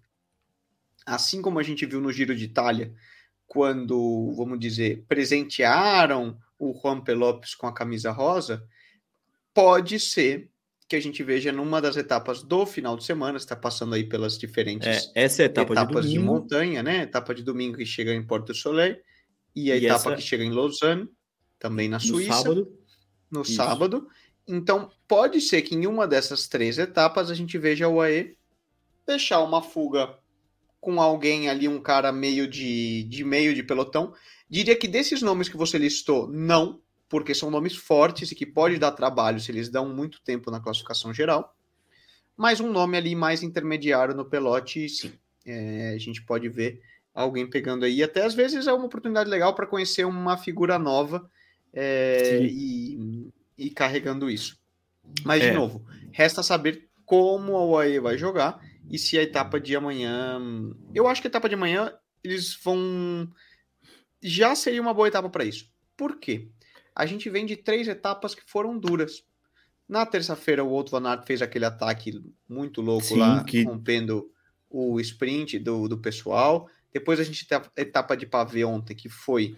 assim 1.06 1.42
como 1.42 1.58
a 1.58 1.64
gente 1.64 1.86
viu 1.86 2.02
no 2.02 2.12
Giro 2.12 2.36
de 2.36 2.44
Itália, 2.44 2.94
quando, 3.46 4.34
vamos 4.36 4.60
dizer, 4.60 5.06
presentearam 5.08 6.38
o 6.60 6.74
Juan 6.74 7.00
Pelopes 7.00 7.56
com 7.56 7.66
a 7.66 7.74
camisa 7.74 8.12
rosa, 8.12 8.68
pode 9.54 10.00
ser 10.00 10.52
que 10.88 10.96
a 10.96 11.02
gente 11.02 11.22
veja 11.24 11.52
numa 11.52 11.82
das 11.82 11.98
etapas 11.98 12.42
do 12.42 12.66
final 12.66 12.96
de 12.96 13.04
semana, 13.04 13.38
está 13.38 13.56
passando 13.56 13.94
aí 13.94 14.04
pelas 14.06 14.38
diferentes 14.38 14.88
é, 15.14 15.24
essa 15.24 15.44
é 15.44 15.46
etapa 15.46 15.74
etapas 15.74 16.06
de, 16.06 16.12
de, 16.14 16.20
montanha, 16.20 16.82
né? 16.82 17.04
Etapa 17.04 17.36
de 17.36 17.44
domingo 17.44 17.78
que 17.78 17.86
chega 17.86 18.14
em 18.14 18.26
Porto 18.26 18.54
Soleil 18.54 18.98
e 19.56 19.72
a 19.72 19.76
e 19.76 19.86
etapa 19.86 20.12
essa... 20.12 20.16
que 20.16 20.22
chega 20.22 20.44
em 20.44 20.52
Lausanne, 20.52 21.10
também 21.60 21.90
na 21.90 22.00
Suíça. 22.00 22.30
No 22.30 22.36
sábado 22.36 22.78
no 23.30 23.42
Isso. 23.42 23.54
sábado. 23.56 24.08
Então, 24.48 24.90
pode 25.08 25.42
ser 25.42 25.62
que 25.62 25.76
em 25.76 25.86
uma 25.86 26.08
dessas 26.08 26.48
três 26.48 26.78
etapas 26.78 27.30
a 27.30 27.36
gente 27.36 27.58
veja 27.58 27.88
o 27.88 28.02
AE 28.02 28.36
deixar 29.06 29.42
uma 29.42 29.62
fuga 29.62 30.18
com 30.80 31.02
alguém 31.02 31.50
ali, 31.50 31.68
um 31.68 31.82
cara 31.82 32.12
meio 32.12 32.48
de, 32.48 33.04
de 33.04 33.24
meio 33.24 33.54
de 33.54 33.64
pelotão. 33.64 34.14
Diria 34.50 34.76
que 34.76 34.88
desses 34.88 35.22
nomes 35.22 35.50
que 35.50 35.58
você 35.58 35.78
listou, 35.78 36.28
não, 36.30 36.82
porque 37.10 37.34
são 37.34 37.50
nomes 37.50 37.76
fortes 37.76 38.32
e 38.32 38.36
que 38.36 38.46
pode 38.46 38.78
dar 38.78 38.92
trabalho 38.92 39.40
se 39.40 39.52
eles 39.52 39.70
dão 39.70 39.88
muito 39.88 40.22
tempo 40.22 40.52
na 40.52 40.60
classificação 40.60 41.14
geral. 41.14 41.56
Mas 42.36 42.60
um 42.60 42.72
nome 42.72 42.98
ali 42.98 43.16
mais 43.16 43.42
intermediário 43.42 44.14
no 44.14 44.26
pelote, 44.26 44.88
sim. 44.90 45.14
É, 45.46 45.94
a 45.96 45.98
gente 45.98 46.22
pode 46.24 46.50
ver 46.50 46.82
alguém 47.14 47.50
pegando 47.50 47.86
aí. 47.86 48.04
Até 48.04 48.24
às 48.24 48.36
vezes 48.36 48.68
é 48.68 48.74
uma 48.74 48.86
oportunidade 48.86 49.30
legal 49.30 49.56
para 49.56 49.66
conhecer 49.66 50.06
uma 50.06 50.38
figura 50.38 50.78
nova 50.78 51.30
é, 51.74 52.42
e, 52.44 53.32
e, 53.58 53.70
carregando 53.72 54.30
isso. 54.30 54.60
Mas, 55.24 55.42
de 55.42 55.48
é. 55.48 55.54
novo, 55.54 55.86
resta 56.12 56.44
saber 56.44 56.88
como 57.06 57.56
a 57.56 57.66
UAE 57.66 58.00
vai 58.00 58.18
jogar 58.18 58.60
e 58.90 59.00
se 59.00 59.18
a 59.18 59.24
etapa 59.24 59.60
de 59.60 59.76
amanhã. 59.76 60.40
Eu 60.94 61.08
acho 61.08 61.22
que 61.22 61.28
a 61.28 61.32
etapa 61.32 61.48
de 61.48 61.56
amanhã 61.56 61.94
eles 62.24 62.58
vão. 62.62 63.28
Já 64.22 64.54
seria 64.54 64.82
uma 64.82 64.94
boa 64.94 65.08
etapa 65.08 65.30
para 65.30 65.46
isso. 65.46 65.72
Por 65.96 66.20
quê? 66.20 66.50
A 66.98 67.06
gente 67.06 67.30
vem 67.30 67.46
de 67.46 67.56
três 67.56 67.88
etapas 67.88 68.34
que 68.34 68.42
foram 68.44 68.76
duras. 68.76 69.24
Na 69.88 70.04
terça-feira, 70.04 70.64
o 70.64 70.70
Outro 70.70 71.00
Van 71.00 71.08
Aert 71.08 71.28
fez 71.28 71.44
aquele 71.44 71.64
ataque 71.64 72.20
muito 72.50 72.82
louco 72.82 73.06
Sim, 73.06 73.20
lá, 73.20 73.44
que... 73.44 73.62
rompendo 73.62 74.28
o 74.68 75.00
sprint 75.00 75.60
do, 75.60 75.88
do 75.88 76.00
pessoal. 76.00 76.68
Depois 76.92 77.20
a 77.20 77.24
gente 77.24 77.48
tem 77.48 77.56
a 77.56 77.64
etapa 77.78 78.18
de 78.18 78.26
pavê 78.26 78.66
ontem, 78.66 78.96
que 78.96 79.10
foi 79.10 79.56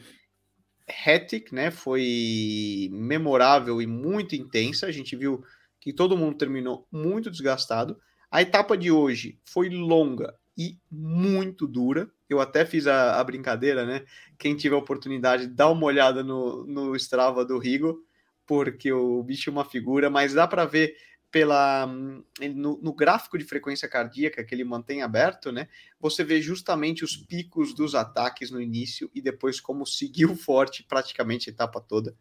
hectic, 1.08 1.54
né? 1.54 1.72
Foi 1.72 2.90
memorável 2.92 3.82
e 3.82 3.88
muito 3.88 4.36
intensa. 4.36 4.86
A 4.86 4.92
gente 4.92 5.16
viu 5.16 5.42
que 5.80 5.94
todo 5.94 6.18
mundo 6.18 6.38
terminou 6.38 6.86
muito 6.92 7.32
desgastado. 7.32 7.98
A 8.30 8.42
etapa 8.42 8.78
de 8.78 8.92
hoje 8.92 9.40
foi 9.46 9.70
longa 9.70 10.36
e 10.58 10.78
muito 10.92 11.66
dura. 11.66 12.12
Eu 12.30 12.40
até 12.40 12.66
fiz 12.66 12.86
a, 12.86 13.20
a 13.20 13.24
brincadeira, 13.24 13.86
né? 13.86 14.06
Quem 14.38 14.56
tiver 14.56 14.76
oportunidade, 14.76 15.48
dá 15.48 15.68
uma 15.70 15.86
olhada 15.86 16.24
no, 16.24 16.66
no 16.66 16.96
Strava 16.96 17.44
do 17.44 17.58
Rigo, 17.58 18.06
porque 18.46 18.92
o 18.92 19.24
bicho 19.24 19.50
é 19.50 19.54
uma 19.54 19.66
figura, 19.66 20.10
mas 20.10 20.34
dá 20.34 20.48
para 20.48 20.66
ver 20.66 20.96
pela 21.32 21.86
no, 21.86 22.80
no, 22.82 22.94
gráfico 22.94 23.38
de 23.38 23.44
frequência 23.44 23.88
cardíaca 23.88 24.44
que 24.44 24.54
ele 24.54 24.64
mantém 24.64 25.02
aberto, 25.02 25.52
né? 25.52 25.68
Você 26.00 26.24
vê 26.24 26.42
justamente 26.42 27.04
os 27.04 27.16
picos 27.16 27.74
dos 27.74 27.94
ataques 27.94 28.50
no 28.50 28.62
início 28.62 29.10
e 29.14 29.22
depois 29.22 29.60
como 29.60 29.86
seguiu 29.86 30.34
forte 30.38 30.84
praticamente 30.84 31.50
a 31.50 31.54
etapa 31.54 31.80
toda. 31.80 32.16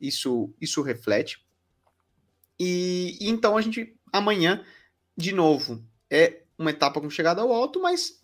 Isso 0.00 0.54
isso 0.60 0.80
reflete. 0.82 1.44
E, 2.58 3.18
e 3.20 3.28
então 3.28 3.56
a 3.56 3.60
gente 3.60 3.94
amanhã 4.12 4.64
de 5.16 5.32
novo 5.32 5.84
é 6.10 6.42
uma 6.56 6.70
etapa 6.70 7.00
com 7.00 7.10
chegada 7.10 7.42
ao 7.42 7.52
alto, 7.52 7.80
mas 7.80 8.20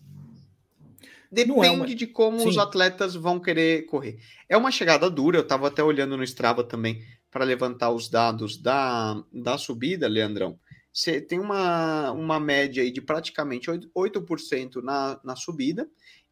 depende 1.31 1.65
é 1.65 1.71
uma... 1.71 1.85
de 1.85 2.07
como 2.07 2.39
Sim. 2.39 2.49
os 2.49 2.57
atletas 2.57 3.15
vão 3.15 3.39
querer 3.39 3.85
correr. 3.85 4.17
É 4.47 4.55
uma 4.55 4.71
chegada 4.71 5.09
dura, 5.09 5.37
eu 5.37 5.43
estava 5.43 5.67
até 5.67 5.83
olhando 5.83 6.17
no 6.17 6.23
Strava 6.23 6.63
também 6.63 7.03
para 7.29 7.43
levantar 7.43 7.91
os 7.91 8.07
dados 8.09 8.57
da, 8.57 9.21
da 9.33 9.57
subida, 9.57 10.07
Leandrão, 10.07 10.57
você 10.95 11.19
tem 11.19 11.41
uma, 11.41 12.11
uma 12.11 12.39
média 12.39 12.81
aí 12.81 12.89
de 12.89 13.01
praticamente 13.01 13.69
8%, 13.69 14.81
na, 14.81 15.19
na 15.25 15.35
subida, 15.35 15.89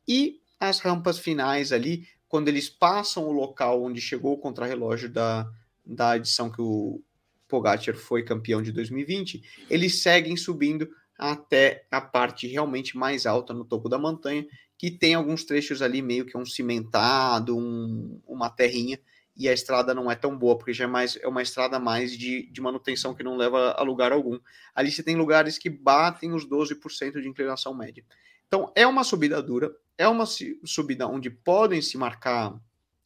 e 0.07 0.39
as 0.57 0.79
rampas 0.79 1.19
finais 1.19 1.73
ali, 1.73 2.07
quando 2.29 2.47
eles 2.47 2.69
passam 2.69 3.27
o 3.27 3.33
local 3.33 3.83
onde 3.83 3.99
chegou 3.99 4.31
o 4.31 4.37
contrarrelógio 4.37 5.09
da, 5.09 5.51
da 5.85 6.15
edição 6.15 6.49
que 6.49 6.61
o 6.61 7.03
Pogacar 7.45 7.93
foi 7.93 8.23
campeão 8.23 8.61
de 8.61 8.71
2020, 8.71 9.43
eles 9.69 10.01
seguem 10.01 10.37
subindo 10.37 10.89
até 11.23 11.85
a 11.89 12.01
parte 12.01 12.47
realmente 12.47 12.97
mais 12.97 13.25
alta 13.25 13.53
no 13.53 13.63
topo 13.63 13.87
da 13.87 13.97
montanha, 13.97 14.45
que 14.77 14.91
tem 14.91 15.13
alguns 15.13 15.45
trechos 15.45 15.81
ali 15.81 16.01
meio 16.01 16.25
que 16.25 16.37
um 16.37 16.45
cimentado, 16.45 17.57
um, 17.57 18.19
uma 18.27 18.49
terrinha, 18.49 18.99
e 19.33 19.47
a 19.47 19.53
estrada 19.53 19.93
não 19.93 20.11
é 20.11 20.15
tão 20.15 20.37
boa, 20.37 20.57
porque 20.57 20.73
já 20.73 20.83
é, 20.83 20.87
mais, 20.87 21.15
é 21.15 21.25
uma 21.25 21.41
estrada 21.41 21.79
mais 21.79 22.11
de, 22.11 22.51
de 22.51 22.59
manutenção 22.59 23.15
que 23.15 23.23
não 23.23 23.37
leva 23.37 23.71
a 23.71 23.81
lugar 23.83 24.11
algum. 24.11 24.37
Ali 24.75 24.91
você 24.91 25.01
tem 25.01 25.15
lugares 25.15 25.57
que 25.57 25.69
batem 25.69 26.33
os 26.33 26.45
12% 26.45 27.21
de 27.21 27.29
inclinação 27.29 27.73
média. 27.73 28.03
Então, 28.45 28.69
é 28.75 28.85
uma 28.85 29.05
subida 29.05 29.41
dura, 29.41 29.73
é 29.97 30.07
uma 30.07 30.25
subida 30.25 31.07
onde 31.07 31.29
podem 31.29 31.81
se 31.81 31.97
marcar 31.97 32.53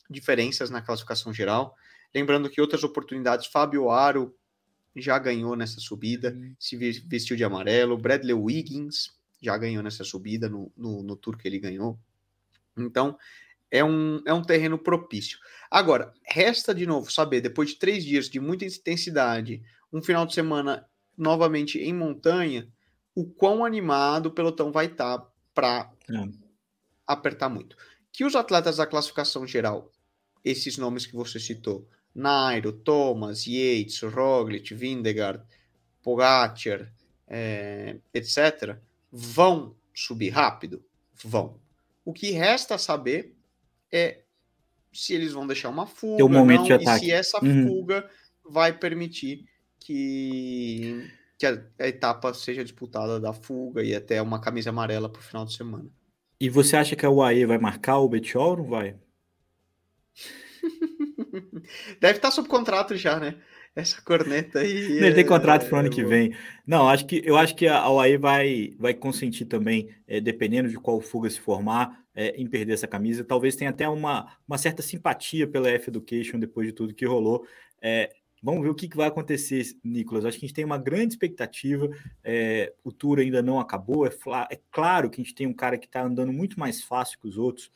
diferenças 0.09 0.71
na 0.71 0.81
classificação 0.81 1.31
geral. 1.31 1.75
Lembrando 2.15 2.49
que 2.49 2.59
outras 2.59 2.83
oportunidades, 2.83 3.45
Fábio 3.45 3.91
Aro 3.91 4.35
já 4.97 5.17
ganhou 5.19 5.55
nessa 5.55 5.79
subida, 5.79 6.31
uhum. 6.31 6.55
se 6.59 6.75
vestiu 6.75 7.35
de 7.35 7.43
amarelo, 7.43 7.97
Bradley 7.97 8.33
Wiggins 8.33 9.11
já 9.41 9.57
ganhou 9.57 9.83
nessa 9.83 10.03
subida 10.03 10.49
no, 10.49 10.71
no, 10.75 11.03
no 11.03 11.15
tour 11.15 11.37
que 11.37 11.47
ele 11.47 11.59
ganhou. 11.59 11.99
Então, 12.77 13.17
é 13.69 13.83
um, 13.83 14.21
é 14.25 14.33
um 14.33 14.41
terreno 14.41 14.77
propício. 14.77 15.37
Agora, 15.69 16.13
resta 16.23 16.73
de 16.73 16.85
novo 16.85 17.11
saber, 17.11 17.41
depois 17.41 17.69
de 17.69 17.75
três 17.75 18.03
dias 18.03 18.29
de 18.29 18.39
muita 18.39 18.65
intensidade, 18.65 19.61
um 19.91 20.01
final 20.01 20.25
de 20.25 20.33
semana 20.33 20.87
novamente 21.17 21.79
em 21.79 21.93
montanha, 21.93 22.67
o 23.13 23.25
quão 23.25 23.65
animado 23.65 24.27
o 24.27 24.31
pelotão 24.31 24.71
vai 24.71 24.85
estar 24.85 25.17
tá 25.17 25.31
para 25.53 25.91
é. 26.09 26.29
apertar 27.05 27.49
muito. 27.49 27.75
Que 28.11 28.23
os 28.23 28.35
atletas 28.35 28.77
da 28.77 28.87
classificação 28.87 29.45
geral, 29.45 29.91
esses 30.43 30.77
nomes 30.77 31.05
que 31.05 31.15
você 31.15 31.39
citou, 31.39 31.87
Nairo, 32.17 32.71
Thomas, 32.71 33.45
Yates, 33.45 34.01
Roglic, 34.01 34.73
Vindegaard, 34.73 35.43
Pogacar, 36.01 36.91
é, 37.27 37.97
etc., 38.11 38.77
vão 39.11 39.75
subir 39.93 40.29
rápido? 40.29 40.83
Vão. 41.23 41.59
O 42.03 42.11
que 42.11 42.31
resta 42.31 42.77
saber 42.79 43.35
é 43.91 44.21
se 44.91 45.13
eles 45.13 45.33
vão 45.33 45.45
deixar 45.45 45.69
uma 45.69 45.85
fuga 45.85 46.25
um 46.25 46.29
não, 46.29 46.63
de 46.63 46.73
ataque. 46.73 47.05
e 47.05 47.09
se 47.09 47.11
essa 47.11 47.43
uhum. 47.43 47.67
fuga 47.67 48.09
vai 48.43 48.73
permitir 48.73 49.45
que, 49.79 51.07
que 51.37 51.45
a, 51.45 51.61
a, 51.79 51.87
etapa 51.87 52.33
seja 52.33 52.63
disputada 52.63 53.19
da 53.19 53.31
fuga 53.31 53.83
e 53.83 53.93
até 53.93 54.19
uma 54.21 54.41
camisa 54.41 54.71
amarela 54.71 55.07
para 55.07 55.19
o 55.19 55.23
final 55.23 55.45
de 55.45 55.53
semana. 55.53 55.85
E 56.39 56.49
você 56.49 56.75
acha 56.77 56.95
que 56.95 57.05
a 57.05 57.11
UAE 57.11 57.45
vai 57.45 57.59
marcar 57.59 57.99
o 57.99 58.09
Betiol 58.09 58.51
ou 58.51 58.57
não 58.57 58.65
vai? 58.65 58.95
Deve 61.99 62.17
estar 62.17 62.31
sob 62.31 62.47
contrato 62.47 62.95
já, 62.95 63.19
né? 63.19 63.35
Essa 63.75 64.01
corneta 64.01 64.59
aí. 64.59 64.97
Ele 64.97 65.13
tem 65.13 65.25
contrato 65.25 65.67
para 65.67 65.75
o 65.75 65.79
ano 65.79 65.89
que 65.89 66.03
vem. 66.03 66.35
Não, 66.65 66.89
acho 66.89 67.05
que 67.05 67.21
eu 67.23 67.37
acho 67.37 67.55
que 67.55 67.67
a 67.67 67.87
UAE 67.87 68.17
vai, 68.17 68.73
vai 68.79 68.93
consentir 68.93 69.45
também, 69.45 69.89
é, 70.07 70.19
dependendo 70.19 70.67
de 70.67 70.77
qual 70.77 70.99
fuga 70.99 71.29
se 71.29 71.39
formar, 71.39 72.03
é, 72.15 72.29
em 72.41 72.47
perder 72.47 72.73
essa 72.73 72.87
camisa. 72.87 73.23
Talvez 73.23 73.55
tenha 73.55 73.69
até 73.69 73.87
uma, 73.87 74.35
uma 74.47 74.57
certa 74.57 74.81
simpatia 74.81 75.47
pela 75.47 75.69
F 75.69 75.91
Education 75.91 76.39
depois 76.39 76.65
de 76.65 76.73
tudo 76.73 76.95
que 76.95 77.05
rolou. 77.05 77.45
É, 77.79 78.11
vamos 78.41 78.63
ver 78.63 78.69
o 78.69 78.75
que, 78.75 78.87
que, 78.87 78.97
vai 78.97 79.07
acontecer, 79.07 79.63
Nicolas. 79.83 80.25
Acho 80.25 80.39
que 80.39 80.45
a 80.45 80.47
gente 80.47 80.55
tem 80.55 80.65
uma 80.65 80.79
grande 80.79 81.13
expectativa. 81.13 81.87
É, 82.23 82.73
o 82.83 82.91
tour 82.91 83.19
ainda 83.19 83.43
não 83.43 83.59
acabou. 83.59 84.07
É, 84.07 84.11
é, 84.49 84.59
claro 84.71 85.09
que 85.09 85.21
a 85.21 85.23
gente 85.23 85.35
tem 85.35 85.45
um 85.45 85.53
cara 85.53 85.77
que 85.77 85.85
está 85.85 86.01
andando 86.03 86.33
muito 86.33 86.59
mais 86.59 86.81
fácil 86.81 87.19
que 87.19 87.27
os 87.27 87.37
outros, 87.37 87.71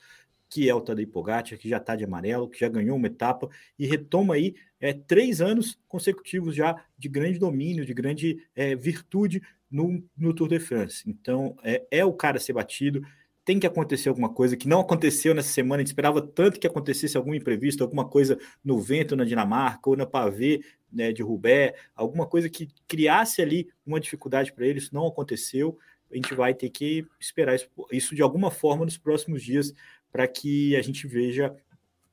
que 0.52 0.70
é 0.70 0.76
o 0.76 0.82
Tadej 0.82 1.08
Pogacar, 1.08 1.58
que 1.58 1.70
já 1.70 1.78
está 1.78 1.96
de 1.96 2.04
amarelo, 2.04 2.50
que 2.50 2.60
já 2.60 2.68
ganhou 2.68 2.98
uma 2.98 3.08
etapa 3.08 3.50
e 3.80 3.88
retoma 3.88 4.34
aí 4.34 4.54
é, 4.82 4.92
três 4.92 5.40
anos 5.40 5.80
consecutivos 5.88 6.54
já 6.54 6.76
de 6.98 7.08
grande 7.08 7.40
domínio, 7.40 7.86
de 7.86 7.94
grande 7.94 8.46
é, 8.54 8.76
virtude 8.76 9.42
no, 9.72 10.04
no 10.16 10.34
Tour 10.34 10.50
de 10.50 10.60
France. 10.60 11.04
Então, 11.08 11.56
é, 11.64 11.88
é 11.90 12.06
o 12.06 12.12
cara 12.12 12.36
a 12.36 12.40
ser 12.40 12.52
batido 12.52 13.02
tem 13.44 13.60
que 13.60 13.66
acontecer 13.66 14.10
alguma 14.10 14.30
coisa 14.30 14.56
que 14.56 14.68
não 14.68 14.82
aconteceu 14.82 15.34
nessa 15.34 15.50
semana. 15.50 15.78
A 15.78 15.84
gente 15.84 15.88
esperava 15.88 16.22
tanto 16.22 16.60
que 16.60 16.68
acontecesse 16.68 17.18
algum 17.18 17.34
imprevisto, 17.34 17.84
alguma 17.84 18.08
coisa 18.08 18.38
no 18.64 18.80
vento 18.80 19.16
na 19.16 19.26
Dinamarca 19.26 19.90
ou 19.90 19.98
na 19.98 20.06
pavê 20.06 20.62
né, 20.92 21.12
de 21.12 21.24
Rubé, 21.24 21.74
alguma 21.96 22.28
coisa 22.28 22.50
que 22.50 22.68
criasse 22.88 23.42
ali 23.42 23.68
uma 23.86 24.00
dificuldade 24.00 24.54
para 24.54 24.68
eles. 24.68 24.92
Não 24.92 25.08
aconteceu. 25.08 25.78
A 26.12 26.16
gente 26.16 26.36
vai 26.36 26.54
ter 26.54 26.70
que 26.70 27.06
esperar 27.20 27.56
isso, 27.56 27.68
isso 27.92 28.14
de 28.14 28.22
alguma 28.22 28.52
forma 28.52 28.86
nos 28.86 28.98
próximos 28.98 29.42
dias 29.42 29.74
para 30.12 30.28
que 30.28 30.76
a 30.76 30.82
gente 30.82 31.08
veja 31.08 31.56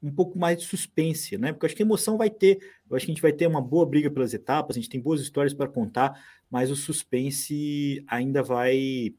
um 0.03 0.11
pouco 0.11 0.39
mais 0.39 0.59
de 0.59 0.65
suspense, 0.65 1.37
né? 1.37 1.53
Porque 1.53 1.65
eu 1.65 1.69
acho 1.69 1.77
que 1.77 1.83
a 1.83 1.87
emoção 1.87 2.17
vai 2.17 2.31
ter, 2.31 2.59
eu 2.89 2.97
acho 2.97 3.05
que 3.05 3.11
a 3.11 3.15
gente 3.15 3.23
vai 3.23 3.33
ter 3.33 3.47
uma 3.47 3.61
boa 3.61 3.85
briga 3.85 4.11
pelas 4.11 4.33
etapas, 4.33 4.77
a 4.77 4.81
gente 4.81 4.89
tem 4.89 5.01
boas 5.01 5.21
histórias 5.21 5.53
para 5.53 5.69
contar, 5.69 6.23
mas 6.51 6.71
o 6.71 6.77
suspense 6.77 8.05
ainda 8.07 8.43
vai 8.43 9.15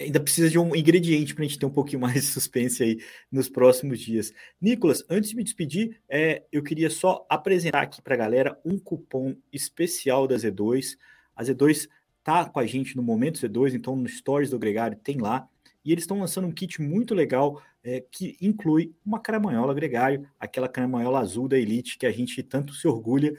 ainda 0.00 0.20
precisa 0.20 0.48
de 0.48 0.58
um 0.58 0.76
ingrediente 0.76 1.34
para 1.34 1.44
a 1.44 1.48
gente 1.48 1.58
ter 1.58 1.66
um 1.66 1.70
pouquinho 1.70 2.00
mais 2.02 2.14
de 2.14 2.22
suspense 2.22 2.82
aí 2.82 2.98
nos 3.30 3.48
próximos 3.48 3.98
dias. 3.98 4.32
Nicolas, 4.60 5.04
antes 5.08 5.30
de 5.30 5.36
me 5.36 5.42
despedir, 5.42 6.00
é, 6.08 6.44
eu 6.52 6.62
queria 6.62 6.90
só 6.90 7.26
apresentar 7.28 7.82
aqui 7.82 8.00
para 8.00 8.14
a 8.14 8.18
galera 8.18 8.60
um 8.64 8.78
cupom 8.78 9.34
especial 9.52 10.26
da 10.26 10.36
Z2. 10.36 10.96
A 11.34 11.42
Z2 11.42 11.88
tá 12.22 12.48
com 12.48 12.60
a 12.60 12.66
gente 12.66 12.96
no 12.96 13.02
Momento 13.02 13.40
Z2, 13.40 13.74
então 13.74 13.96
no 13.96 14.08
Stories 14.08 14.50
do 14.50 14.58
Gregário 14.58 14.98
tem 14.98 15.18
lá. 15.18 15.48
E 15.88 15.92
eles 15.92 16.02
estão 16.02 16.20
lançando 16.20 16.46
um 16.46 16.52
kit 16.52 16.82
muito 16.82 17.14
legal 17.14 17.62
é, 17.82 18.04
que 18.10 18.36
inclui 18.42 18.94
uma 19.06 19.18
caramanhola 19.18 19.72
gregário, 19.72 20.28
aquela 20.38 20.68
caramanhola 20.68 21.18
azul 21.18 21.48
da 21.48 21.58
Elite 21.58 21.96
que 21.96 22.04
a 22.04 22.12
gente 22.12 22.42
tanto 22.42 22.74
se 22.74 22.86
orgulha. 22.86 23.34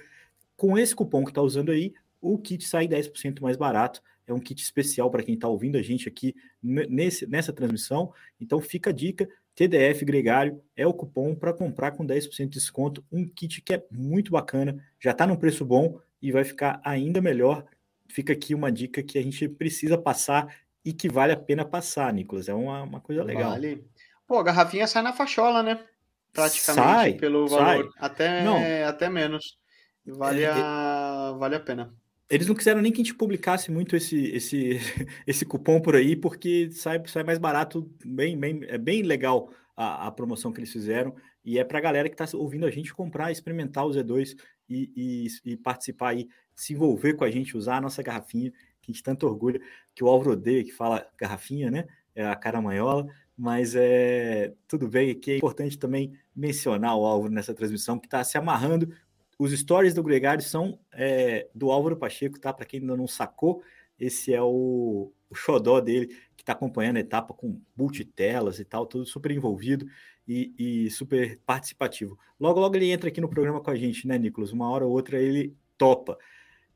Com 0.58 0.76
esse 0.76 0.96
cupom 0.96 1.24
que 1.24 1.30
está 1.30 1.44
usando 1.44 1.72
aí, 1.72 1.94
o 2.20 2.40
kit 2.40 2.68
sai 2.68 2.88
10% 2.88 3.40
mais 3.40 3.56
barato 3.56 4.02
é 4.26 4.34
um 4.34 4.40
kit 4.40 4.60
especial 4.64 5.12
para 5.12 5.22
quem 5.22 5.36
está 5.36 5.48
ouvindo 5.48 5.78
a 5.78 5.82
gente 5.84 6.08
aqui 6.10 6.36
nesse, 6.60 7.28
nessa 7.28 7.54
transmissão. 7.54 8.12
Então 8.42 8.60
fica 8.60 8.90
a 8.90 8.94
dica: 8.94 9.30
TDF 9.54 10.04
Gregário 10.04 10.60
é 10.76 10.88
o 10.88 10.94
cupom 10.94 11.36
para 11.36 11.54
comprar 11.54 11.92
com 11.92 12.04
10% 12.04 12.46
de 12.46 12.48
desconto. 12.48 13.06
Um 13.12 13.28
kit 13.28 13.62
que 13.62 13.76
é 13.76 13.86
muito 13.92 14.32
bacana, 14.32 14.84
já 15.00 15.12
está 15.12 15.28
num 15.28 15.36
preço 15.36 15.64
bom 15.64 16.00
e 16.20 16.32
vai 16.32 16.44
ficar 16.44 16.82
ainda 16.84 17.22
melhor. 17.22 17.64
Fica 18.08 18.34
aqui 18.34 18.56
uma 18.56 18.72
dica 18.72 19.04
que 19.04 19.20
a 19.20 19.22
gente 19.22 19.48
precisa 19.48 20.00
passar 20.00 20.52
e 20.84 20.94
que 20.94 21.10
vale 21.10 21.34
a 21.34 21.38
pena 21.38 21.66
passar, 21.66 22.12
Nicolas. 22.14 22.50
É 22.50 22.54
uma, 22.54 22.84
uma 22.84 23.02
coisa 23.02 23.24
legal. 23.24 23.52
Vale. 23.52 23.86
Pô, 24.28 24.38
a 24.38 24.44
garrafinha 24.44 24.88
sai 24.88 25.02
na 25.02 25.14
fachola, 25.14 25.64
né? 25.64 25.84
Praticamente 26.32 26.86
sai, 26.86 27.14
pelo 27.14 27.48
valor. 27.48 27.84
Sai. 27.84 27.92
Até, 27.98 28.44
Não. 28.44 28.58
até 28.88 29.10
menos. 29.10 29.58
Vale, 30.06 30.44
é, 30.44 30.50
a, 30.52 31.36
vale 31.38 31.56
a 31.56 31.60
pena. 31.60 31.94
Eles 32.30 32.48
não 32.48 32.56
quiseram 32.56 32.82
nem 32.82 32.92
que 32.92 33.02
a 33.02 33.04
gente 33.04 33.16
publicasse 33.16 33.72
muito 33.72 33.96
esse, 33.96 34.28
esse, 34.32 34.80
esse 35.26 35.46
cupom 35.46 35.82
por 35.82 35.96
aí, 35.96 36.16
porque 36.16 36.70
sai, 36.72 37.02
sai 37.08 37.24
mais 37.24 37.40
barato, 37.40 37.92
bem, 38.06 38.38
bem, 38.38 38.62
é 38.68 38.78
bem 38.78 39.02
legal 39.02 39.52
a, 39.76 40.08
a 40.08 40.12
promoção 40.12 40.52
que 40.52 40.60
eles 40.60 40.72
fizeram. 40.72 41.16
E 41.44 41.58
é 41.58 41.64
para 41.64 41.80
a 41.80 41.82
galera 41.82 42.10
que 42.10 42.22
está 42.22 42.38
ouvindo 42.38 42.66
a 42.66 42.72
gente 42.72 42.94
comprar, 42.94 43.32
experimentar 43.32 43.86
o 43.86 43.90
Z2 43.90 44.36
e, 44.70 44.92
e, 44.96 45.52
e, 45.54 45.58
participar 45.58 46.10
aí, 46.10 46.28
se 46.54 46.74
envolver 46.74 47.14
com 47.14 47.24
a 47.24 47.32
gente, 47.32 47.58
usar 47.58 47.78
a 47.78 47.82
nossa 47.82 48.04
garrafinha, 48.04 48.52
que 48.92 48.98
gente 48.98 49.04
tanto 49.04 49.28
orgulha, 49.28 49.60
que 49.94 50.04
o 50.04 50.08
Álvaro 50.08 50.32
odeia, 50.32 50.64
que 50.64 50.72
fala 50.72 51.08
garrafinha, 51.18 51.70
né? 51.70 51.86
é 52.16 52.26
a 52.26 52.36
caramanhola, 52.36 53.08
mas 53.38 53.76
é 53.76 54.54
tudo 54.68 54.88
bem 54.88 55.18
que 55.18 55.32
é 55.32 55.38
importante 55.38 55.78
também 55.78 56.14
mencionar 56.36 56.98
o 56.98 57.06
Álvaro 57.06 57.32
nessa 57.32 57.54
transmissão 57.54 57.98
que 57.98 58.08
está 58.08 58.24
se 58.24 58.38
amarrando. 58.38 58.94
Os 59.38 59.58
stories 59.58 59.94
do 59.94 60.04
Gregário 60.04 60.44
são 60.44 60.78
é, 60.92 61.48
do 61.56 61.72
Álvaro 61.72 61.96
Pacheco, 61.96 62.40
tá? 62.40 62.52
Para 62.52 62.66
quem 62.66 62.82
ainda 62.82 62.98
não 62.98 63.08
sacou, 63.08 63.64
esse 63.98 64.34
é 64.34 64.42
o, 64.42 65.14
o 65.30 65.36
xodó 65.36 65.80
dele, 65.80 66.08
que 66.36 66.44
está 66.44 66.52
acompanhando 66.52 66.98
a 66.98 67.02
etapa 67.02 67.34
com 67.34 67.62
multitelas 67.78 68.60
e 68.60 68.66
tal, 68.66 68.86
tudo 68.86 69.06
super 69.06 69.32
envolvido 69.32 69.86
e, 70.28 70.54
e, 70.58 70.90
super 70.90 71.40
participativo. 71.46 72.20
Logo, 72.38 72.60
logo 72.60 72.76
ele 72.76 72.92
entra 72.92 73.08
aqui 73.08 73.22
no 73.22 73.30
programa 73.30 73.62
com 73.62 73.72
a 73.72 73.76
gente, 73.76 74.06
né, 74.06 74.18
Nicolas? 74.18 74.52
Uma 74.52 74.70
hora 74.70 74.86
ou 74.86 74.92
outra 74.92 75.18
ele 75.18 75.56
topa. 75.78 76.18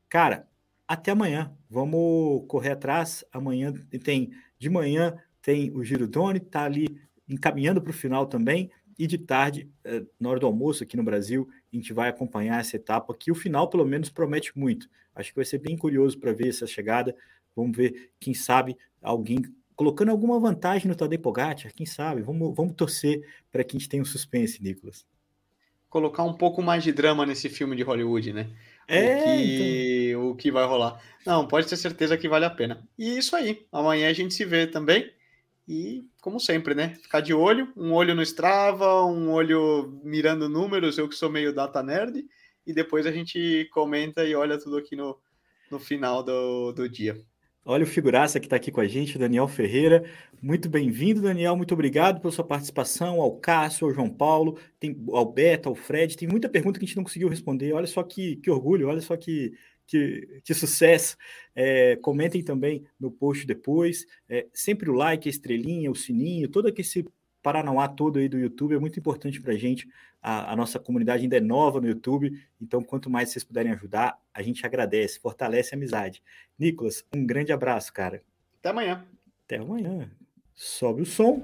Cara, 0.07 0.47
até 0.87 1.11
amanhã. 1.11 1.55
Vamos 1.69 2.45
correr 2.47 2.71
atrás. 2.71 3.23
Amanhã 3.31 3.73
tem 4.03 4.31
de 4.57 4.69
manhã 4.69 5.17
tem 5.43 5.69
o 5.75 5.83
Giro 5.83 6.07
Doni, 6.07 6.39
tá 6.39 6.63
ali 6.63 6.87
encaminhando 7.29 7.81
para 7.81 7.91
o 7.91 7.93
final 7.93 8.25
também. 8.25 8.71
E 8.97 9.05
de 9.05 9.17
tarde, 9.17 9.69
eh, 9.83 10.03
na 10.19 10.29
hora 10.29 10.39
do 10.39 10.45
almoço 10.45 10.83
aqui 10.83 10.95
no 10.95 11.03
Brasil, 11.03 11.49
a 11.71 11.75
gente 11.75 11.91
vai 11.91 12.09
acompanhar 12.09 12.61
essa 12.61 12.77
etapa 12.77 13.13
que 13.13 13.31
o 13.31 13.35
final, 13.35 13.69
pelo 13.69 13.85
menos, 13.85 14.09
promete 14.09 14.57
muito. 14.57 14.87
Acho 15.13 15.31
que 15.31 15.35
vai 15.35 15.45
ser 15.45 15.57
bem 15.57 15.75
curioso 15.75 16.17
para 16.17 16.31
ver 16.31 16.47
essa 16.47 16.65
chegada. 16.65 17.13
Vamos 17.55 17.75
ver, 17.75 18.11
quem 18.19 18.33
sabe, 18.33 18.77
alguém 19.01 19.41
colocando 19.75 20.09
alguma 20.09 20.39
vantagem 20.39 20.87
no 20.87 20.95
Tadej 20.95 21.19
Pogacar, 21.19 21.73
quem 21.73 21.85
sabe? 21.85 22.21
Vamos, 22.21 22.55
vamos 22.55 22.73
torcer 22.73 23.27
para 23.51 23.63
que 23.63 23.75
a 23.75 23.79
gente 23.79 23.89
tenha 23.89 24.01
um 24.01 24.05
suspense, 24.05 24.61
Nicolas. 24.63 25.05
Colocar 25.89 26.23
um 26.23 26.33
pouco 26.33 26.61
mais 26.61 26.83
de 26.83 26.91
drama 26.91 27.25
nesse 27.25 27.49
filme 27.49 27.75
de 27.75 27.83
Hollywood, 27.83 28.31
né? 28.31 28.49
É, 28.87 29.15
o 29.15 29.23
que, 29.23 29.29
então... 29.29 29.65
o 30.33 30.35
que 30.35 30.51
vai 30.51 30.65
rolar. 30.65 31.01
Não, 31.25 31.47
pode 31.47 31.67
ter 31.67 31.77
certeza 31.77 32.17
que 32.17 32.27
vale 32.27 32.45
a 32.45 32.49
pena. 32.49 32.87
E 32.97 33.17
isso 33.17 33.35
aí. 33.35 33.65
Amanhã 33.71 34.09
a 34.09 34.13
gente 34.13 34.33
se 34.33 34.43
vê 34.43 34.67
também. 34.67 35.11
E, 35.67 36.03
como 36.21 36.39
sempre, 36.39 36.75
né? 36.75 36.95
Ficar 37.01 37.21
de 37.21 37.33
olho, 37.33 37.71
um 37.77 37.93
olho 37.93 38.13
no 38.13 38.21
Strava, 38.21 39.05
um 39.05 39.31
olho 39.31 40.01
mirando 40.03 40.49
números, 40.49 40.97
eu 40.97 41.07
que 41.07 41.15
sou 41.15 41.29
meio 41.29 41.53
data 41.53 41.81
nerd, 41.81 42.25
e 42.67 42.73
depois 42.73 43.05
a 43.05 43.11
gente 43.11 43.69
comenta 43.71 44.25
e 44.25 44.35
olha 44.35 44.57
tudo 44.57 44.77
aqui 44.77 44.95
no, 44.95 45.17
no 45.71 45.79
final 45.79 46.21
do, 46.21 46.73
do 46.73 46.89
dia. 46.89 47.17
Olha 47.65 47.83
o 47.83 47.87
figuraça 47.87 48.41
que 48.41 48.45
está 48.45 48.57
aqui 48.57 48.71
com 48.71 48.81
a 48.81 48.87
gente, 48.87 49.17
Daniel 49.17 49.47
Ferreira. 49.47 50.03
Muito 50.41 50.67
bem-vindo, 50.67 51.21
Daniel. 51.21 51.55
Muito 51.55 51.73
obrigado 51.73 52.19
pela 52.19 52.33
sua 52.33 52.43
participação. 52.43 53.21
Ao 53.21 53.37
Cássio, 53.37 53.87
ao 53.87 53.93
João 53.93 54.09
Paulo, 54.09 54.59
tem, 54.77 55.01
ao 55.13 55.31
Beto, 55.31 55.69
ao 55.69 55.75
Fred. 55.75 56.17
Tem 56.17 56.27
muita 56.27 56.49
pergunta 56.49 56.77
que 56.77 56.83
a 56.83 56.87
gente 56.87 56.97
não 56.97 57.05
conseguiu 57.05 57.29
responder. 57.29 57.71
Olha 57.71 57.87
só 57.87 58.03
que, 58.03 58.35
que 58.35 58.51
orgulho, 58.51 58.89
olha 58.89 58.99
só 58.99 59.15
que, 59.15 59.53
que, 59.85 60.41
que 60.43 60.53
sucesso. 60.53 61.17
É, 61.55 61.95
comentem 61.97 62.43
também 62.43 62.83
no 62.99 63.11
post 63.11 63.45
depois. 63.45 64.05
É, 64.27 64.47
sempre 64.53 64.89
o 64.89 64.93
like, 64.93 65.27
a 65.27 65.31
estrelinha, 65.31 65.91
o 65.91 65.95
sininho, 65.95 66.47
todo 66.47 66.73
esse 66.77 67.05
Paranauá 67.43 67.89
todo 67.89 68.19
aí 68.19 68.29
do 68.29 68.39
YouTube 68.39 68.73
é 68.73 68.79
muito 68.79 68.97
importante 68.97 69.41
para 69.41 69.51
a 69.51 69.57
gente. 69.57 69.87
A 70.21 70.55
nossa 70.55 70.79
comunidade 70.79 71.23
ainda 71.23 71.35
é 71.35 71.41
nova 71.41 71.81
no 71.81 71.87
YouTube, 71.87 72.31
então 72.61 72.81
quanto 72.81 73.09
mais 73.09 73.29
vocês 73.29 73.43
puderem 73.43 73.73
ajudar, 73.73 74.17
a 74.33 74.41
gente 74.41 74.65
agradece, 74.65 75.19
fortalece 75.19 75.75
a 75.75 75.77
amizade. 75.77 76.23
Nicolas, 76.57 77.03
um 77.13 77.25
grande 77.25 77.51
abraço, 77.51 77.91
cara. 77.91 78.23
Até 78.59 78.69
amanhã. 78.69 79.05
Até 79.43 79.57
amanhã. 79.57 80.09
Sobe 80.55 81.01
o 81.01 81.05
som. 81.05 81.43